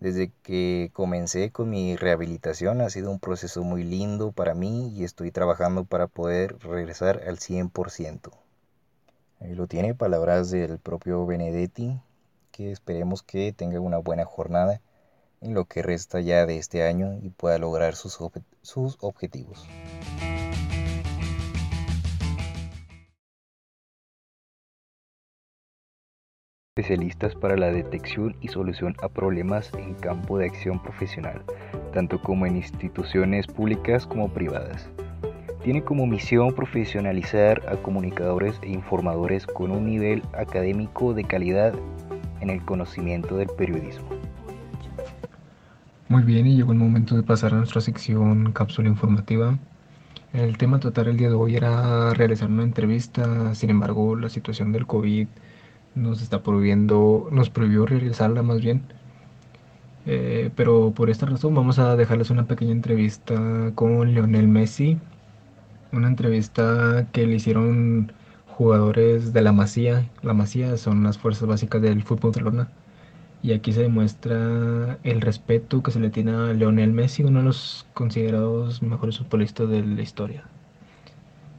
Desde 0.00 0.32
que 0.42 0.90
comencé 0.94 1.50
con 1.50 1.68
mi 1.68 1.94
rehabilitación 1.94 2.80
ha 2.80 2.88
sido 2.88 3.10
un 3.10 3.20
proceso 3.20 3.62
muy 3.62 3.84
lindo 3.84 4.32
para 4.32 4.54
mí 4.54 4.88
y 4.96 5.04
estoy 5.04 5.30
trabajando 5.30 5.84
para 5.84 6.06
poder 6.06 6.58
regresar 6.60 7.22
al 7.28 7.36
100%. 7.36 8.30
Ahí 9.40 9.54
lo 9.54 9.66
tiene, 9.66 9.94
palabras 9.94 10.50
del 10.50 10.78
propio 10.78 11.26
Benedetti, 11.26 12.00
que 12.50 12.72
esperemos 12.72 13.22
que 13.22 13.52
tenga 13.52 13.78
una 13.78 13.98
buena 13.98 14.24
jornada 14.24 14.80
en 15.42 15.52
lo 15.52 15.66
que 15.66 15.82
resta 15.82 16.20
ya 16.20 16.46
de 16.46 16.56
este 16.56 16.82
año 16.82 17.18
y 17.20 17.28
pueda 17.28 17.58
lograr 17.58 17.94
sus, 17.94 18.18
sus 18.62 18.96
objetivos. 19.00 19.66
Especialistas 26.80 27.34
para 27.34 27.56
la 27.56 27.70
detección 27.70 28.34
y 28.40 28.48
solución 28.48 28.96
a 29.02 29.08
problemas 29.08 29.70
en 29.76 29.94
campo 29.94 30.38
de 30.38 30.46
acción 30.46 30.82
profesional, 30.82 31.42
tanto 31.92 32.20
como 32.22 32.46
en 32.46 32.56
instituciones 32.56 33.46
públicas 33.46 34.06
como 34.06 34.32
privadas. 34.32 34.88
Tiene 35.62 35.84
como 35.84 36.06
misión 36.06 36.54
profesionalizar 36.54 37.60
a 37.68 37.76
comunicadores 37.76 38.58
e 38.62 38.70
informadores 38.70 39.46
con 39.46 39.72
un 39.72 39.84
nivel 39.84 40.22
académico 40.32 41.12
de 41.12 41.24
calidad 41.24 41.74
en 42.40 42.48
el 42.48 42.64
conocimiento 42.64 43.36
del 43.36 43.48
periodismo. 43.58 44.08
Muy 46.08 46.22
bien, 46.22 46.46
y 46.46 46.56
llegó 46.56 46.72
el 46.72 46.78
momento 46.78 47.14
de 47.14 47.22
pasar 47.22 47.52
a 47.52 47.58
nuestra 47.58 47.82
sección 47.82 48.52
cápsula 48.52 48.88
informativa. 48.88 49.58
El 50.32 50.56
tema 50.56 50.80
tratar 50.80 51.08
el 51.08 51.18
día 51.18 51.28
de 51.28 51.34
hoy 51.34 51.56
era 51.56 52.14
realizar 52.14 52.48
una 52.48 52.62
entrevista, 52.62 53.54
sin 53.54 53.68
embargo 53.68 54.16
la 54.16 54.30
situación 54.30 54.72
del 54.72 54.86
COVID 54.86 55.28
nos 56.00 56.22
está 56.22 56.42
prohibiendo, 56.42 57.28
nos 57.32 57.50
prohibió 57.50 57.86
realizarla 57.86 58.42
más 58.42 58.60
bien. 58.60 58.82
Eh, 60.06 60.50
pero 60.56 60.92
por 60.92 61.10
esta 61.10 61.26
razón 61.26 61.54
vamos 61.54 61.78
a 61.78 61.94
dejarles 61.96 62.30
una 62.30 62.46
pequeña 62.46 62.72
entrevista 62.72 63.72
con 63.74 64.12
Lionel 64.12 64.48
Messi, 64.48 64.98
una 65.92 66.08
entrevista 66.08 67.06
que 67.12 67.26
le 67.26 67.36
hicieron 67.36 68.12
jugadores 68.46 69.32
de 69.32 69.42
la 69.42 69.52
Masía. 69.52 70.08
La 70.22 70.34
Masía 70.34 70.76
son 70.76 71.02
las 71.04 71.18
fuerzas 71.18 71.48
básicas 71.48 71.82
del 71.82 72.02
fútbol 72.02 72.32
Barcelona. 72.32 72.68
Y 73.42 73.52
aquí 73.52 73.72
se 73.72 73.82
demuestra 73.82 74.98
el 75.02 75.20
respeto 75.22 75.82
que 75.82 75.90
se 75.92 76.00
le 76.00 76.10
tiene 76.10 76.32
a 76.32 76.52
Lionel 76.52 76.92
Messi, 76.92 77.22
uno 77.24 77.40
de 77.40 77.46
los 77.46 77.86
considerados 77.94 78.82
mejores 78.82 79.18
futbolistas 79.18 79.68
de 79.70 79.82
la 79.82 80.02
historia. 80.02 80.44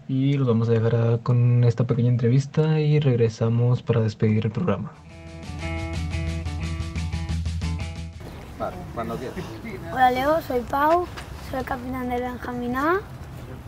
Y 0.07 0.37
los 0.37 0.47
vamos 0.47 0.67
a 0.69 0.73
dejar 0.73 1.19
con 1.21 1.63
esta 1.63 1.85
pequeña 1.85 2.09
entrevista 2.09 2.79
y 2.79 2.99
regresamos 2.99 3.81
para 3.81 4.01
despedir 4.01 4.45
el 4.45 4.51
programa. 4.51 4.91
Hola 9.91 10.11
Leo, 10.11 10.41
soy 10.41 10.59
Pau, 10.61 11.07
soy 11.49 11.59
el 11.59 11.65
capitán 11.65 12.09
del 12.09 12.21
Benjamín 12.21 12.75
A 12.75 13.01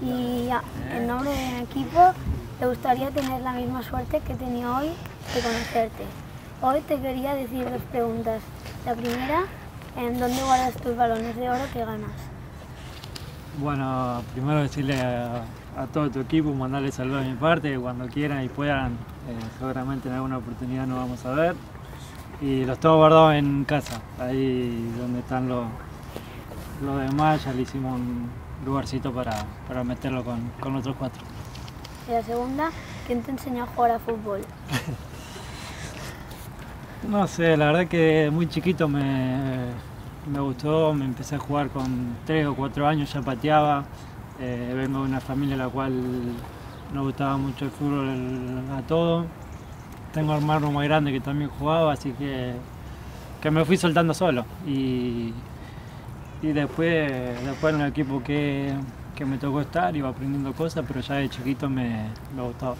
y 0.02 0.50
en 0.91 1.08
nombre 1.08 1.32
de 1.32 1.52
mi 1.52 1.60
equipo 1.62 2.13
te 2.60 2.67
gustaría 2.67 3.10
tener 3.10 3.41
la 3.41 3.54
misma 3.54 3.82
suerte 3.84 4.19
que 4.19 4.34
he 4.34 4.36
tenido 4.36 4.76
hoy 4.76 4.89
de 5.34 5.41
conocerte. 5.41 6.04
Hoy 6.62 6.82
te 6.82 7.00
quería 7.00 7.34
decir 7.34 7.69
dos 7.69 7.82
preguntas. 7.91 8.41
La 8.86 8.96
primera, 8.96 9.43
¿en 9.98 10.19
dónde 10.19 10.41
guardas 10.43 10.76
tus 10.76 10.96
balones 10.96 11.36
de 11.36 11.50
oro 11.50 11.63
que 11.74 11.84
ganas? 11.84 12.12
Bueno, 13.58 14.22
primero 14.34 14.62
decirle 14.62 15.00
a, 15.00 15.43
todo 15.92 16.10
tu 16.10 16.20
equipo, 16.20 16.54
mandarle 16.54 16.92
saludos 16.92 17.24
de 17.24 17.32
mi 17.32 17.36
parte, 17.36 17.78
cuando 17.78 18.08
quieran 18.08 18.44
y 18.44 18.50
puedan, 18.50 18.94
eh, 18.94 19.38
seguramente 19.58 20.08
en 20.10 20.16
alguna 20.16 20.38
oportunidad 20.38 20.86
nos 20.88 20.98
vamos 20.98 21.26
a 21.26 21.32
ver. 21.32 21.56
Y 22.42 22.66
los 22.66 22.80
tengo 22.80 22.98
guardados 22.98 23.36
en 23.36 23.64
casa, 23.64 24.02
ahí 24.20 24.92
donde 24.98 25.20
están 25.20 25.48
los, 25.48 25.66
los 26.84 27.02
demás, 27.02 27.44
ya 27.46 27.54
le 27.54 27.62
hicimos 27.62 28.00
un 28.00 28.30
lugarcito 28.66 29.12
para, 29.14 29.34
para 29.68 29.84
meterlo 29.84 30.24
con, 30.24 30.52
con 30.60 30.76
otros 30.76 30.96
cuatro. 30.98 31.22
Y 32.08 32.12
la 32.12 32.24
segunda, 32.24 32.70
¿quién 33.08 33.22
te 33.22 33.32
enseñó 33.32 33.64
a 33.64 33.68
jugar 33.68 33.92
a 33.92 34.00
fútbol? 34.00 34.42
No 37.10 37.28
sé, 37.28 37.58
la 37.58 37.66
verdad 37.66 37.88
que 37.88 38.30
muy 38.32 38.48
chiquito 38.48 38.88
me, 38.88 39.66
me 40.32 40.40
gustó, 40.40 40.94
me 40.94 41.04
empecé 41.04 41.36
a 41.36 41.40
jugar 41.40 41.68
con 41.68 42.16
3 42.26 42.48
o 42.48 42.56
4 42.56 42.88
años, 42.88 43.12
ya 43.12 43.22
pateaba. 43.22 43.84
Eh, 44.39 44.74
vengo 44.76 45.00
de 45.00 45.06
una 45.06 45.22
familia 45.22 45.54
en 45.54 45.60
la 45.60 45.69
cual 45.69 45.93
no 46.93 47.04
gustaba 47.04 47.38
mucho 47.38 47.65
el 47.65 47.72
fútbol 47.72 48.10
a 48.78 48.82
todo. 48.82 49.26
Tengo 50.13 50.36
hermano 50.36 50.72
más 50.72 50.84
grande 50.86 51.12
que 51.12 51.19
también 51.19 51.50
jugaba, 51.50 51.93
así 51.93 52.12
que, 52.13 52.54
que 53.41 53.52
me 53.52 53.65
fui 53.65 53.78
soltando 53.78 54.13
solo. 54.13 54.46
Y, 54.65 55.34
y 56.41 56.48
después, 56.52 57.43
después 57.46 57.74
en 57.74 57.82
el 57.82 57.89
equipo 57.89 58.22
que, 58.24 58.74
que 59.15 59.26
me 59.26 59.38
tocó 59.38 59.62
estar 59.62 59.96
iba 59.96 60.10
aprendiendo 60.10 60.54
cosas, 60.54 60.84
pero 60.88 61.00
ya 61.02 61.15
de 61.15 61.30
chiquito 61.30 61.69
me, 61.69 62.10
me 62.36 62.41
gustaba. 62.43 62.76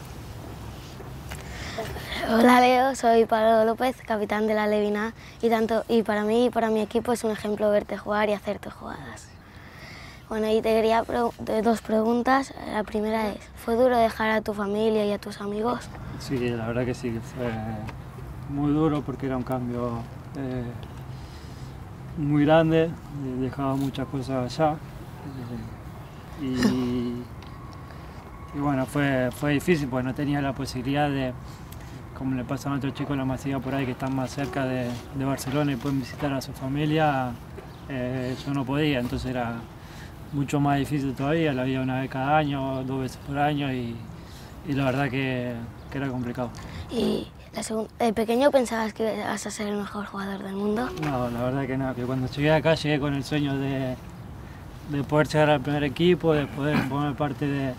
Hola 2.30 2.62
Leo, 2.62 2.96
soy 2.96 3.26
Pablo 3.26 3.66
López, 3.66 3.98
capitán 4.06 4.48
de 4.48 4.54
la 4.54 4.66
Levina 4.68 5.14
y 5.42 5.50
tanto 5.50 5.84
y 5.90 6.04
para 6.04 6.24
mí 6.24 6.46
y 6.46 6.50
para 6.50 6.70
mi 6.70 6.82
equipo 6.82 7.12
es 7.12 7.24
un 7.24 7.32
ejemplo 7.32 7.70
verte 7.70 7.98
jugar 7.98 8.30
y 8.30 8.34
hacer 8.34 8.60
tus 8.60 8.74
jugadas. 8.74 9.33
Bueno, 10.34 10.50
y 10.50 10.64
te 10.64 10.74
quería 10.74 11.04
dos 11.64 11.82
preguntas. 11.82 12.56
La 12.74 12.84
primera 12.84 13.30
es, 13.30 13.38
¿fue 13.56 13.76
duro 13.76 13.96
dejar 13.96 14.32
a 14.32 14.42
tu 14.42 14.56
familia 14.56 15.06
y 15.06 15.12
a 15.12 15.20
tus 15.20 15.40
amigos? 15.40 15.88
Sí, 16.18 16.50
la 16.50 16.66
verdad 16.66 16.86
que 16.86 16.96
sí, 16.96 17.20
fue 17.36 17.52
muy 18.50 18.74
duro 18.74 19.04
porque 19.04 19.28
era 19.28 19.38
un 19.38 19.44
cambio 19.44 20.00
eh, 20.36 20.64
muy 22.18 22.46
grande, 22.46 22.90
dejaba 23.40 23.76
muchas 23.76 24.08
cosas 24.08 24.52
allá. 24.60 24.72
Eh, 26.42 27.14
y, 28.56 28.60
bueno, 28.60 28.88
fue, 28.88 29.30
fue 29.30 29.52
difícil 29.52 29.88
porque 29.88 30.08
no 30.08 30.16
tenía 30.16 30.42
la 30.42 30.54
posibilidad 30.54 31.12
de, 31.12 31.32
como 32.18 32.34
le 32.34 32.44
pasa 32.44 32.72
a 32.72 32.74
otros 32.74 32.96
chicos 32.96 33.16
la 33.16 33.26
masiva 33.26 33.60
por 33.60 33.76
ahí 33.76 33.86
que 33.86 33.92
están 33.92 34.16
más 34.16 34.32
cerca 34.32 34.66
de, 34.66 34.90
Barcelona 35.16 35.74
y 35.74 35.76
pueden 35.76 36.00
visitar 36.00 36.34
a 36.34 36.42
su 36.42 36.54
familia, 36.54 37.34
eh, 37.88 38.36
yo 38.44 38.54
no 38.56 38.66
podía, 38.66 39.00
entonces 39.00 39.30
era 39.30 39.62
mucho 40.34 40.60
más 40.60 40.80
difícil 40.80 41.14
todavía, 41.14 41.54
la 41.54 41.64
vida 41.64 41.82
una 41.82 42.02
vez 42.02 42.10
cada 42.10 42.38
año, 42.38 42.84
dos 42.84 43.02
veces 43.02 43.18
por 43.26 43.38
año 43.38 43.72
y, 43.72 43.96
la 44.68 44.86
verdad 44.86 45.10
que, 45.10 45.54
era 45.94 46.08
complicado. 46.08 46.50
¿Y 46.90 47.28
de 48.00 48.14
pequeño 48.14 48.50
pensabas 48.50 48.94
que 48.94 49.16
ibas 49.16 49.46
a 49.46 49.52
ser 49.52 49.68
el 49.68 49.78
mejor 49.78 50.06
jugador 50.06 50.42
del 50.42 50.56
mundo? 50.56 50.90
No, 51.04 51.30
la 51.30 51.44
verdad 51.44 51.68
que 51.68 51.78
no, 51.78 51.94
que 51.94 52.04
cuando 52.04 52.28
llegué 52.28 52.52
acá 52.52 52.74
llegué 52.74 53.00
con 53.00 53.14
el 53.14 53.24
sueño 53.24 53.58
de, 53.58 53.96
de 54.90 55.04
poder 55.04 55.28
llegar 55.28 55.50
al 55.52 55.62
primer 55.62 55.84
equipo, 55.84 56.34
de 56.34 56.48
poder 56.48 56.78
formar 56.90 57.16
parte 57.16 57.46
de, 57.46 57.74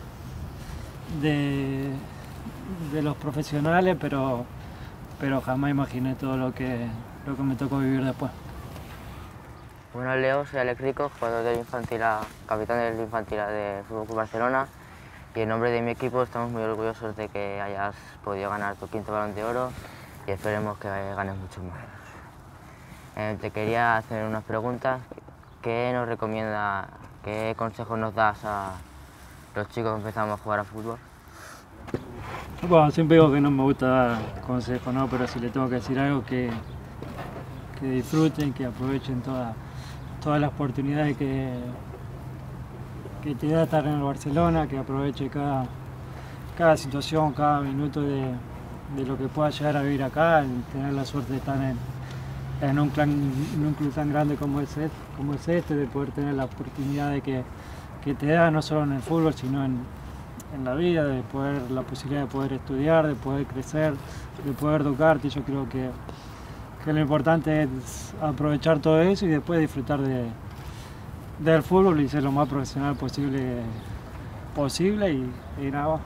de 1.21 1.91
de 2.93 3.03
los 3.03 3.17
profesionales, 3.17 3.97
pero, 4.01 4.45
pero 5.21 5.41
jamás 5.41 5.71
imaginé 5.71 6.15
todo 6.15 6.37
lo 6.37 6.55
que, 6.55 6.87
lo 7.27 7.37
que 7.37 7.43
me 7.43 7.57
tocó 7.57 7.79
vivir 7.79 8.05
después. 8.05 8.31
Bueno, 9.95 10.17
Leo, 10.17 10.45
soy 10.45 10.59
Alex 10.59 10.81
Rico, 10.81 11.09
jugador 11.21 11.45
del 11.45 11.59
infantil 11.61 12.01
capitán 12.49 12.79
del 12.79 12.99
infantil 12.99 13.39
de 13.39 13.81
Fútbol 13.89 14.17
Barcelona 14.17 14.67
y 15.37 15.41
en 15.43 15.49
nombre 15.49 15.71
de 15.71 15.83
mi 15.83 15.93
equipo 15.93 16.21
estamos 16.21 16.51
muy 16.51 16.63
orgullosos 16.63 17.15
de 17.15 17.29
que 17.29 17.61
hayas 17.61 17.95
podido 18.25 18.51
ganar 18.51 18.75
tu 18.75 18.89
quinto 18.89 19.13
balón 19.13 19.37
de 19.37 19.45
oro 19.45 19.71
y 20.27 20.33
esperemos 20.33 20.79
que 20.79 20.89
ganes 20.89 21.37
mucho 21.37 21.63
más. 21.63 21.79
Eh, 23.15 23.39
te 23.41 23.53
quería 23.53 23.97
hacer 23.97 24.25
unas 24.25 24.43
preguntas. 24.43 25.01
¿Qué 25.63 25.93
nos 25.95 26.09
recomienda, 26.09 26.89
qué 27.23 27.55
consejos 27.57 27.97
nos 27.97 28.17
das 28.17 28.45
a 28.45 28.73
los 29.55 29.69
chicos 29.69 29.93
que 29.93 29.99
empezamos 29.99 30.41
a 30.41 30.43
jugar 30.43 30.59
a 30.59 30.65
fútbol? 30.65 30.99
Bueno, 32.69 32.91
siempre 32.91 33.19
digo 33.19 33.31
que 33.31 33.41
no 33.41 33.53
me 33.53 33.63
gusta 33.63 33.87
dar 33.87 34.41
consejos, 34.45 34.93
¿no? 34.93 35.07
pero 35.07 35.29
si 35.29 35.39
le 35.39 35.51
tengo 35.51 35.69
que 35.69 35.77
decir 35.77 35.97
algo, 36.01 36.25
que, 36.25 36.51
que 37.79 37.87
disfruten, 37.87 38.53
que 38.53 38.67
aprovechen 38.67 39.23
todas 40.25 40.41
las 40.41 40.51
oportunidades 40.51 41.19
que, 41.19 41.51
que 43.23 43.35
te 43.35 43.47
da 43.49 43.65
estar 43.65 43.87
en 43.87 43.93
el 43.93 44.03
Barcelona, 44.03 44.67
que 44.67 44.79
aproveche 44.79 45.29
cada, 45.29 45.67
cada 46.57 46.79
situación, 46.79 47.35
cada 47.35 47.61
minuto 47.61 48.01
de, 48.01 48.25
lo 49.07 49.19
que 49.19 49.29
pueda 49.29 49.51
llegar 49.51 49.77
a 49.77 49.83
vivir 49.83 50.03
acá, 50.03 50.43
tener 50.73 50.95
la 50.95 51.05
suerte 51.05 51.33
de 51.33 51.39
estar 51.39 51.59
en, 52.63 52.79
un, 52.79 52.89
club 52.89 53.93
tan 53.95 54.11
grande 54.11 54.37
como 54.37 54.61
es, 54.61 54.71
este, 54.71 54.91
como 55.15 55.35
es 55.35 55.47
este, 55.47 55.77
de 55.77 55.87
poder 55.87 56.11
tener 56.13 56.35
la 56.35 56.47
oportunidad 56.47 57.11
de 57.11 57.21
que, 57.21 57.43
que 58.03 58.15
te 58.15 58.27
da 58.29 58.51
no 58.51 58.63
solo 58.63 58.85
en 58.85 58.93
el 58.93 59.03
fútbol, 59.03 59.35
sino 59.35 59.63
en, 59.63 59.77
en 60.55 60.65
la 60.65 60.75
vida, 60.75 61.05
de 61.05 61.21
poder, 61.23 61.71
la 61.71 61.83
posibilidad 61.83 62.23
de 62.23 62.29
poder 62.29 62.55
estudiar, 62.55 63.07
de 63.07 63.15
poder 63.15 63.45
crecer, 63.45 63.93
de 64.43 64.53
poder 64.53 64.81
educarte. 64.81 65.29
Yo 65.29 65.43
creo 65.43 65.69
que, 65.69 65.91
lo 66.93 67.01
importante 67.01 67.63
es 67.63 68.15
aprovechar 68.21 68.79
todo 68.79 69.01
eso 69.01 69.27
y 69.27 69.29
después 69.29 69.61
disfrutar 69.61 70.01
de, 70.01 70.27
del 71.39 71.63
fútbol 71.63 72.01
y 72.01 72.09
ser 72.09 72.23
lo 72.23 72.33
más 72.33 72.49
profesional 72.49 72.95
posible, 72.97 73.59
posible 74.55 75.13
y, 75.13 75.33
y 75.63 75.71
nada 75.71 75.99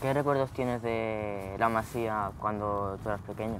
¿Qué 0.00 0.12
recuerdos 0.12 0.50
tienes 0.50 0.82
de 0.82 1.56
la 1.58 1.68
masía 1.68 2.30
cuando 2.38 2.98
tú 3.02 3.08
eras 3.08 3.20
pequeño? 3.22 3.58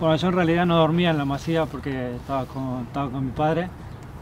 Bueno, 0.00 0.16
yo 0.16 0.28
en 0.28 0.34
realidad 0.34 0.64
no 0.64 0.78
dormía 0.78 1.10
en 1.10 1.18
la 1.18 1.26
masía 1.26 1.66
porque 1.66 2.16
estaba 2.16 2.46
con, 2.46 2.84
estaba 2.86 3.10
con 3.10 3.26
mi 3.26 3.32
padre, 3.32 3.68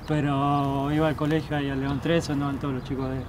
pero 0.09 0.91
iba 0.93 1.07
al 1.07 1.15
colegio 1.15 1.57
ahí 1.57 1.71
al 1.71 1.81
León 1.81 2.01
3, 2.03 2.31
andaban 2.31 2.59
todos 2.59 2.75
los 2.75 2.85
chicos 2.85 3.09
de, 3.11 3.23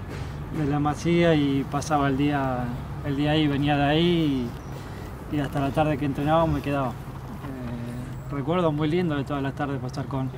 de 0.58 0.66
la 0.66 0.80
Masía 0.80 1.36
y 1.36 1.64
pasaba 1.70 2.08
el 2.08 2.18
día, 2.18 2.64
el 3.06 3.16
día 3.16 3.32
ahí, 3.32 3.48
venía 3.48 3.78
de 3.78 3.84
ahí 3.84 4.50
y, 5.32 5.40
hasta 5.40 5.60
la 5.60 5.70
tarde 5.70 5.98
que 5.98 6.06
entrenaba 6.06 6.46
me 6.48 6.62
quedaba. 6.62 6.92
Recuerdo 8.32 8.72
muy 8.72 8.88
lindo 8.88 9.16
de 9.16 9.24
todas 9.24 9.42
las 9.42 9.56
tardes 9.56 9.80
pasar 9.80 10.06
con, 10.06 10.30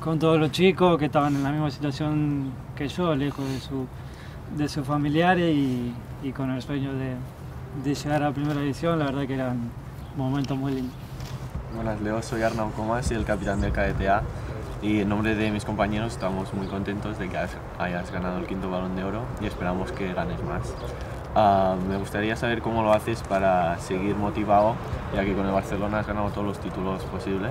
con 0.00 0.18
todos 0.18 0.38
los 0.38 0.50
chicos 0.50 0.98
que 0.98 1.06
estaban 1.06 1.34
en 1.36 1.42
la 1.42 1.50
misma 1.50 1.70
situación 1.70 2.50
que 2.74 2.88
yo, 2.88 3.14
lejos 3.14 3.46
de, 3.46 3.60
su, 3.60 3.86
de 4.56 4.68
sus 4.68 4.86
familiares 4.86 5.54
y, 5.54 6.32
con 6.34 6.50
el 6.50 6.62
sueño 6.62 6.92
de, 6.94 7.94
llegar 7.94 8.22
a 8.22 8.28
la 8.28 8.32
primera 8.32 8.58
edición, 8.60 8.98
la 8.98 9.06
verdad 9.06 9.26
que 9.26 9.34
eran 9.34 9.70
momentos 10.16 10.56
muy 10.56 10.72
lindos. 10.72 10.94
Buenas, 11.74 12.00
Leo, 12.00 12.22
soy 12.22 12.42
Arnau 12.42 12.70
Comas 12.70 13.10
y 13.10 13.14
el 13.14 13.24
capitán 13.24 13.60
del 13.60 13.72
KDTA. 13.72 14.22
Y 14.80 15.00
en 15.00 15.08
nombre 15.08 15.34
de 15.34 15.50
mis 15.50 15.64
compañeros 15.64 16.12
estamos 16.12 16.52
muy 16.54 16.66
contentos 16.66 17.18
de 17.18 17.28
que 17.28 17.36
hayas 17.78 18.12
ganado 18.12 18.38
el 18.38 18.46
quinto 18.46 18.70
balón 18.70 18.96
de 18.96 19.04
oro 19.04 19.22
y 19.40 19.46
esperamos 19.46 19.92
que 19.92 20.12
ganes 20.12 20.42
más. 20.44 20.74
Ah, 21.36 21.76
me 21.88 21.96
gustaría 21.96 22.36
saber 22.36 22.62
cómo 22.62 22.84
lo 22.84 22.92
haces 22.92 23.20
para 23.22 23.76
seguir 23.78 24.14
motivado, 24.14 24.76
ya 25.12 25.24
que 25.24 25.34
con 25.34 25.44
el 25.44 25.52
Barcelona 25.52 25.98
has 25.98 26.06
ganado 26.06 26.30
todos 26.30 26.46
los 26.46 26.60
títulos 26.60 27.02
posibles. 27.06 27.50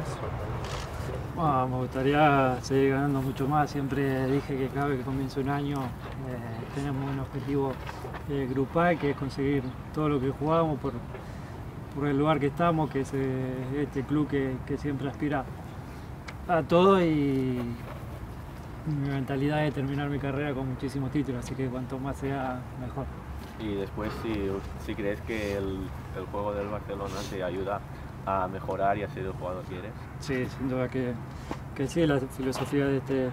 me 1.36 1.78
gustaría 1.78 2.58
seguir 2.62 2.92
ganando 2.92 3.22
mucho 3.22 3.46
más. 3.46 3.70
Siempre 3.70 4.28
dije 4.28 4.58
que 4.58 4.68
cada 4.70 4.88
vez 4.88 5.00
que 5.00 5.04
comienza 5.04 5.42
un 5.42 5.50
año 5.50 5.82
eh, 5.82 6.76
tenemos 6.76 7.12
un 7.12 7.20
objetivo 7.20 7.74
eh, 8.30 8.48
grupal, 8.50 8.98
que 8.98 9.10
es 9.10 9.18
conseguir 9.18 9.64
todo 9.94 10.08
lo 10.08 10.22
que 10.22 10.30
jugamos 10.30 10.80
por, 10.80 10.94
por 11.94 12.08
el 12.08 12.18
lugar 12.18 12.40
que 12.40 12.48
estamos, 12.48 12.90
que 12.90 13.02
es 13.02 13.12
eh, 13.14 13.82
este 13.82 14.04
club 14.04 14.30
que, 14.30 14.56
que 14.66 14.78
siempre 14.78 15.10
aspira 15.10 15.44
a 16.48 16.62
todo 16.64 17.02
y 17.02 17.60
mi 18.86 19.10
mentalidad 19.10 19.66
es 19.66 19.74
terminar 19.74 20.10
mi 20.10 20.20
carrera 20.20 20.54
con 20.54 20.70
muchísimos 20.70 21.12
títulos, 21.12 21.44
así 21.44 21.54
que 21.54 21.68
cuanto 21.68 22.00
más 22.00 22.16
sea, 22.16 22.62
mejor. 22.80 23.06
Y 23.60 23.76
después, 23.76 24.12
si, 24.24 24.50
si 24.86 24.96
crees 24.96 25.22
que 25.22 25.58
el, 25.58 25.80
el 26.18 26.26
juego 26.32 26.54
del 26.54 26.68
Barcelona 26.68 27.16
te 27.30 27.44
ayuda 27.44 27.80
a 28.26 28.48
mejorar 28.48 28.98
y 28.98 29.04
a 29.04 29.10
ser 29.10 29.26
el 29.26 29.32
jugador 29.34 29.64
que 29.66 29.80
eres. 29.80 29.92
Sí, 30.20 30.46
sin 30.58 30.70
duda 30.70 30.90
que, 30.90 31.14
que 31.76 31.88
sí, 31.88 32.06
la 32.08 32.20
filosofía 32.20 32.86
de 32.86 32.98
este, 32.98 33.30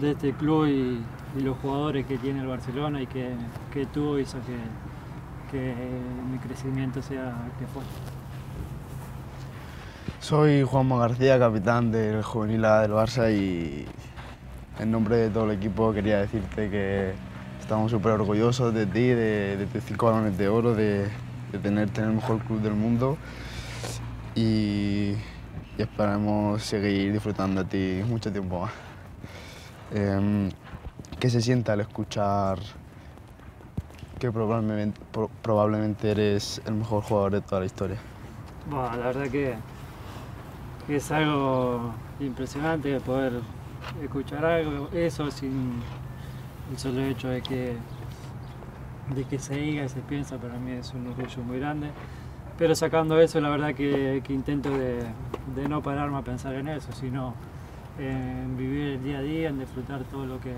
de 0.00 0.10
este 0.10 0.32
club 0.32 0.66
y, 0.66 1.00
y 1.38 1.42
los 1.42 1.56
jugadores 1.58 2.06
que 2.06 2.18
tiene 2.18 2.40
el 2.40 2.46
Barcelona 2.46 3.00
y 3.02 3.06
que, 3.06 3.34
que 3.72 3.86
tuvo 3.86 4.18
hizo 4.18 4.38
que, 4.40 5.50
que 5.50 5.74
mi 6.30 6.38
crecimiento 6.38 7.00
sea 7.02 7.34
que 7.58 7.66
fue. 7.66 7.82
Soy 10.20 10.62
Juanma 10.64 10.98
García, 10.98 11.38
capitán 11.38 11.92
del 11.92 12.22
Juvenil 12.22 12.64
A 12.64 12.82
del 12.82 12.92
Barça 12.92 13.32
y 13.32 13.86
en 14.80 14.90
nombre 14.90 15.16
de 15.16 15.30
todo 15.30 15.44
el 15.44 15.52
equipo 15.52 15.92
quería 15.92 16.18
decirte 16.18 16.68
que 16.68 17.14
estamos 17.66 17.90
súper 17.90 18.12
orgullosos 18.12 18.72
de 18.72 18.86
ti, 18.86 19.08
de, 19.08 19.56
de 19.56 19.66
tus 19.66 19.82
cinco 19.82 20.06
balones 20.06 20.38
de 20.38 20.46
oro, 20.48 20.72
de, 20.76 21.08
de 21.50 21.58
tenerte 21.60 22.00
en 22.00 22.10
el 22.10 22.14
mejor 22.14 22.38
club 22.44 22.60
del 22.60 22.74
mundo 22.74 23.16
y, 24.36 25.14
y 25.76 25.82
esperamos 25.82 26.62
seguir 26.62 27.12
disfrutando 27.12 27.64
de 27.64 27.68
ti 27.68 28.08
mucho 28.08 28.30
tiempo 28.30 28.60
más. 28.60 28.72
Em, 29.92 30.48
¿Qué 31.18 31.28
se 31.28 31.40
siente 31.40 31.72
al 31.72 31.80
escuchar 31.80 32.60
que 34.20 34.30
probablemente, 34.30 35.00
pro- 35.10 35.30
probablemente 35.42 36.12
eres 36.12 36.62
el 36.66 36.74
mejor 36.74 37.02
jugador 37.02 37.32
de 37.32 37.40
toda 37.40 37.60
la 37.62 37.66
historia? 37.66 37.96
La 38.70 38.96
verdad 38.96 39.24
que, 39.28 39.56
que 40.86 40.96
es 40.96 41.10
algo 41.10 41.92
impresionante 42.20 43.00
poder 43.00 43.40
escuchar 44.00 44.44
algo, 44.44 44.88
eso 44.92 45.32
sin 45.32 45.82
el 46.70 46.78
solo 46.78 47.02
hecho 47.02 47.28
de 47.28 47.42
que, 47.42 47.76
de 49.14 49.24
que 49.24 49.38
se 49.38 49.54
diga 49.54 49.84
y 49.84 49.88
se 49.88 50.00
piensa, 50.00 50.36
para 50.36 50.58
mí 50.58 50.72
es 50.72 50.92
un 50.94 51.06
orgullo 51.06 51.42
muy 51.42 51.58
grande. 51.58 51.90
Pero 52.58 52.74
sacando 52.74 53.20
eso, 53.20 53.40
la 53.40 53.50
verdad 53.50 53.74
que, 53.74 54.22
que 54.24 54.32
intento 54.32 54.70
de, 54.70 55.04
de 55.54 55.68
no 55.68 55.82
pararme 55.82 56.16
a 56.18 56.22
pensar 56.22 56.54
en 56.54 56.68
eso, 56.68 56.90
sino 56.92 57.34
en 57.98 58.56
vivir 58.56 58.92
el 58.92 59.04
día 59.04 59.18
a 59.18 59.22
día, 59.22 59.48
en 59.50 59.58
disfrutar 59.58 60.02
todo 60.04 60.26
lo 60.26 60.40
que, 60.40 60.54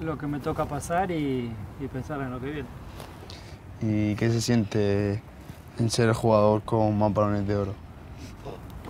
lo 0.00 0.16
que 0.16 0.26
me 0.26 0.40
toca 0.40 0.64
pasar 0.64 1.10
y, 1.10 1.52
y 1.80 1.86
pensar 1.88 2.20
en 2.22 2.30
lo 2.30 2.40
que 2.40 2.50
viene. 2.50 2.68
¿Y 3.82 4.14
qué 4.16 4.30
se 4.30 4.40
siente 4.40 5.22
en 5.78 5.90
ser 5.90 6.08
el 6.08 6.14
jugador 6.14 6.62
con 6.62 6.96
más 6.98 7.12
balones 7.12 7.46
de 7.46 7.56
oro? 7.56 7.74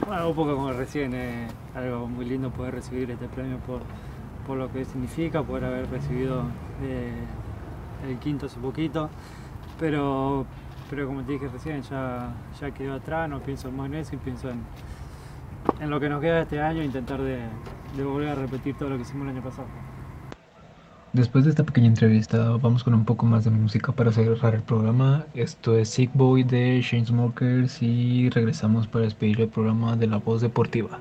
Bueno, 0.06 0.28
un 0.28 0.34
poco 0.34 0.54
como 0.54 0.72
recién, 0.72 1.14
eh, 1.14 1.48
algo 1.74 2.06
muy 2.06 2.24
lindo 2.24 2.50
poder 2.50 2.74
recibir 2.74 3.10
este 3.10 3.26
premio 3.28 3.58
por, 3.58 3.80
por 4.46 4.58
lo 4.58 4.70
que 4.72 4.84
significa, 4.84 5.42
poder 5.42 5.64
haber 5.64 5.90
recibido 5.90 6.42
eh, 6.82 7.12
el 8.08 8.18
quinto 8.18 8.46
hace 8.46 8.58
poquito, 8.58 9.08
pero, 9.78 10.46
pero 10.90 11.06
como 11.06 11.22
te 11.22 11.32
dije 11.32 11.48
recién, 11.48 11.82
ya, 11.82 12.32
ya 12.60 12.70
quedó 12.70 12.94
atrás, 12.94 13.28
no 13.28 13.40
pienso 13.40 13.70
más 13.70 13.86
en 13.86 13.94
eso 13.94 14.14
y 14.14 14.18
pienso 14.18 14.50
en, 14.50 14.60
en 15.80 15.90
lo 15.90 16.00
que 16.00 16.08
nos 16.08 16.20
queda 16.20 16.42
este 16.42 16.60
año 16.60 16.82
intentar 16.82 17.20
de, 17.20 17.40
de 17.96 18.04
volver 18.04 18.28
a 18.28 18.34
repetir 18.34 18.76
todo 18.76 18.90
lo 18.90 18.96
que 18.96 19.02
hicimos 19.02 19.28
el 19.28 19.36
año 19.36 19.42
pasado. 19.42 19.68
Después 21.12 21.44
de 21.44 21.50
esta 21.50 21.62
pequeña 21.62 21.88
entrevista, 21.88 22.56
vamos 22.56 22.84
con 22.84 22.94
un 22.94 23.04
poco 23.04 23.26
más 23.26 23.44
de 23.44 23.50
música 23.50 23.92
para 23.92 24.10
cerrar 24.12 24.54
el 24.54 24.62
programa. 24.62 25.26
Esto 25.34 25.76
es 25.76 25.90
Sick 25.90 26.10
Boy 26.14 26.42
de 26.42 26.80
Chainsmokers 26.82 27.82
y 27.82 28.30
regresamos 28.30 28.86
para 28.86 29.04
despedir 29.04 29.42
el 29.42 29.48
programa 29.48 29.94
de 29.94 30.06
La 30.06 30.16
Voz 30.16 30.40
Deportiva. 30.40 31.00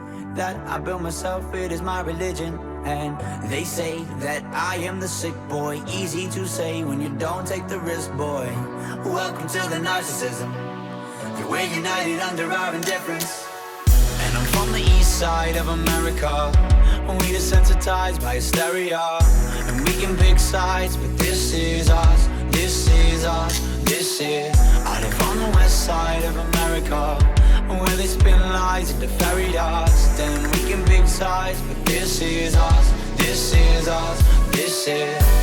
that 0.35 0.55
I 0.67 0.79
built 0.79 1.01
myself, 1.01 1.53
it 1.53 1.71
is 1.71 1.81
my 1.81 2.01
religion. 2.01 2.59
And 2.85 3.19
they 3.51 3.63
say 3.63 4.03
that 4.19 4.43
I 4.53 4.77
am 4.77 4.99
the 4.99 5.07
sick 5.07 5.35
boy. 5.49 5.81
Easy 5.87 6.29
to 6.31 6.47
say 6.47 6.83
when 6.83 6.99
you 7.01 7.09
don't 7.17 7.45
take 7.45 7.67
the 7.67 7.79
risk, 7.79 8.11
boy. 8.13 8.49
Welcome 9.05 9.47
to 9.49 9.59
the 9.69 9.77
narcissism. 9.77 10.49
We're 11.49 11.61
united 11.75 12.19
under 12.21 12.51
our 12.51 12.73
indifference. 12.73 13.47
And 14.21 14.37
I'm 14.37 14.45
from 14.45 14.71
the 14.71 14.79
east 14.79 15.19
side 15.19 15.57
of 15.57 15.67
America. 15.67 16.51
When 17.05 17.17
we 17.19 17.25
desensitized 17.25 18.21
by 18.21 18.35
hysteria. 18.35 19.01
And 19.67 19.87
we 19.87 19.93
can 20.01 20.17
pick 20.17 20.39
sides, 20.39 20.97
but 20.97 21.17
this 21.17 21.53
is 21.53 21.89
us. 21.89 22.27
This 22.51 22.87
is 22.87 23.25
us. 23.25 23.59
This 23.83 24.21
is. 24.21 24.55
I 24.57 25.01
live 25.01 25.21
on 25.21 25.37
the 25.37 25.57
west 25.57 25.85
side 25.85 26.23
of 26.23 26.35
America. 26.37 27.17
Where 27.79 27.95
they 27.95 28.05
spin 28.05 28.39
lies 28.39 28.91
into 28.91 29.07
fairy 29.07 29.51
dust. 29.51 30.19
And 30.19 30.47
we 30.53 30.69
can 30.69 30.83
big 30.85 31.07
size, 31.07 31.59
but 31.61 31.85
this 31.85 32.21
is 32.21 32.55
us. 32.55 32.91
This 33.17 33.53
is 33.53 33.87
us. 33.87 34.21
This 34.51 34.87
is. 34.87 35.40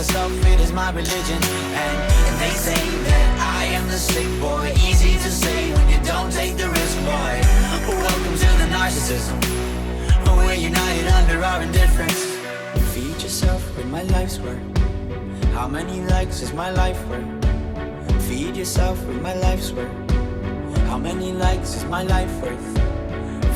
Myself. 0.00 0.32
It 0.46 0.60
is 0.60 0.72
my 0.72 0.90
religion, 0.92 1.40
and, 1.84 1.96
they 2.40 2.54
say 2.56 2.82
that 3.08 3.58
I 3.60 3.64
am 3.76 3.86
the 3.88 3.98
sick 3.98 4.28
boy. 4.40 4.72
Easy 4.88 5.12
to 5.24 5.30
say 5.30 5.74
when 5.74 5.90
you 5.90 6.00
don't 6.02 6.32
take 6.32 6.56
the 6.56 6.70
risk, 6.70 6.96
boy. 7.04 7.34
Welcome 8.06 8.36
to 8.44 8.50
the 8.60 8.68
narcissism. 8.76 9.36
We're 10.24 10.54
united 10.54 11.06
under 11.18 11.44
our 11.44 11.60
indifference. 11.60 12.20
Feed 12.94 13.20
yourself 13.22 13.62
with 13.76 13.88
my 13.96 14.02
life's 14.04 14.38
work. 14.38 14.64
How 15.52 15.68
many 15.68 16.00
likes 16.14 16.40
is 16.40 16.54
my 16.54 16.70
life 16.70 17.00
worth? 17.08 17.28
Feed 18.26 18.56
yourself 18.56 18.96
with 19.06 19.20
my 19.20 19.34
life's 19.34 19.70
work. 19.70 19.92
How 20.88 20.96
many 20.96 21.32
likes 21.32 21.76
is 21.76 21.84
my 21.84 22.04
life 22.04 22.34
worth? 22.40 22.68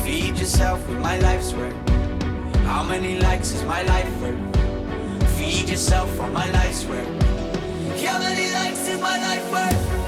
Feed 0.03 0.37
yourself 0.37 0.87
with 0.87 0.99
my 0.99 1.17
life's 1.17 1.53
work. 1.53 1.75
How 2.69 2.83
many 2.83 3.17
likes 3.17 3.49
is 3.51 3.63
my 3.63 3.81
life 3.81 4.21
worth? 4.21 4.54
Feed 5.45 5.69
yourself 5.69 6.19
on 6.19 6.33
my 6.33 6.49
life's 6.49 6.83
work. 6.85 7.05
How 8.03 8.17
many 8.17 8.51
likes 8.51 8.87
is 8.87 8.99
my 8.99 9.15
life 9.15 9.51
worth? 9.51 10.04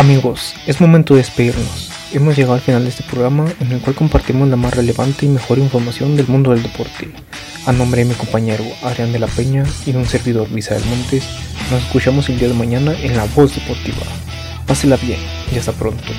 Amigos, 0.00 0.54
es 0.66 0.80
momento 0.80 1.12
de 1.12 1.20
despedirnos. 1.20 1.90
Hemos 2.14 2.34
llegado 2.34 2.54
al 2.54 2.62
final 2.62 2.84
de 2.84 2.88
este 2.88 3.02
programa 3.02 3.44
en 3.60 3.70
el 3.70 3.82
cual 3.82 3.94
compartimos 3.94 4.48
la 4.48 4.56
más 4.56 4.74
relevante 4.74 5.26
y 5.26 5.28
mejor 5.28 5.58
información 5.58 6.16
del 6.16 6.26
mundo 6.26 6.52
del 6.52 6.62
deporte. 6.62 7.10
A 7.66 7.72
nombre 7.72 8.02
de 8.02 8.08
mi 8.08 8.14
compañero 8.14 8.64
Adrián 8.82 9.12
de 9.12 9.18
la 9.18 9.26
Peña 9.26 9.62
y 9.84 9.92
de 9.92 9.98
un 9.98 10.06
servidor 10.06 10.48
Visa 10.48 10.72
del 10.72 10.86
Montes, 10.86 11.28
nos 11.70 11.82
escuchamos 11.82 12.30
el 12.30 12.38
día 12.38 12.48
de 12.48 12.54
mañana 12.54 12.94
en 12.98 13.14
La 13.14 13.26
Voz 13.26 13.54
Deportiva. 13.54 13.98
Pásela 14.66 14.96
bien 14.96 15.20
y 15.52 15.58
hasta 15.58 15.72
pronto. 15.72 16.14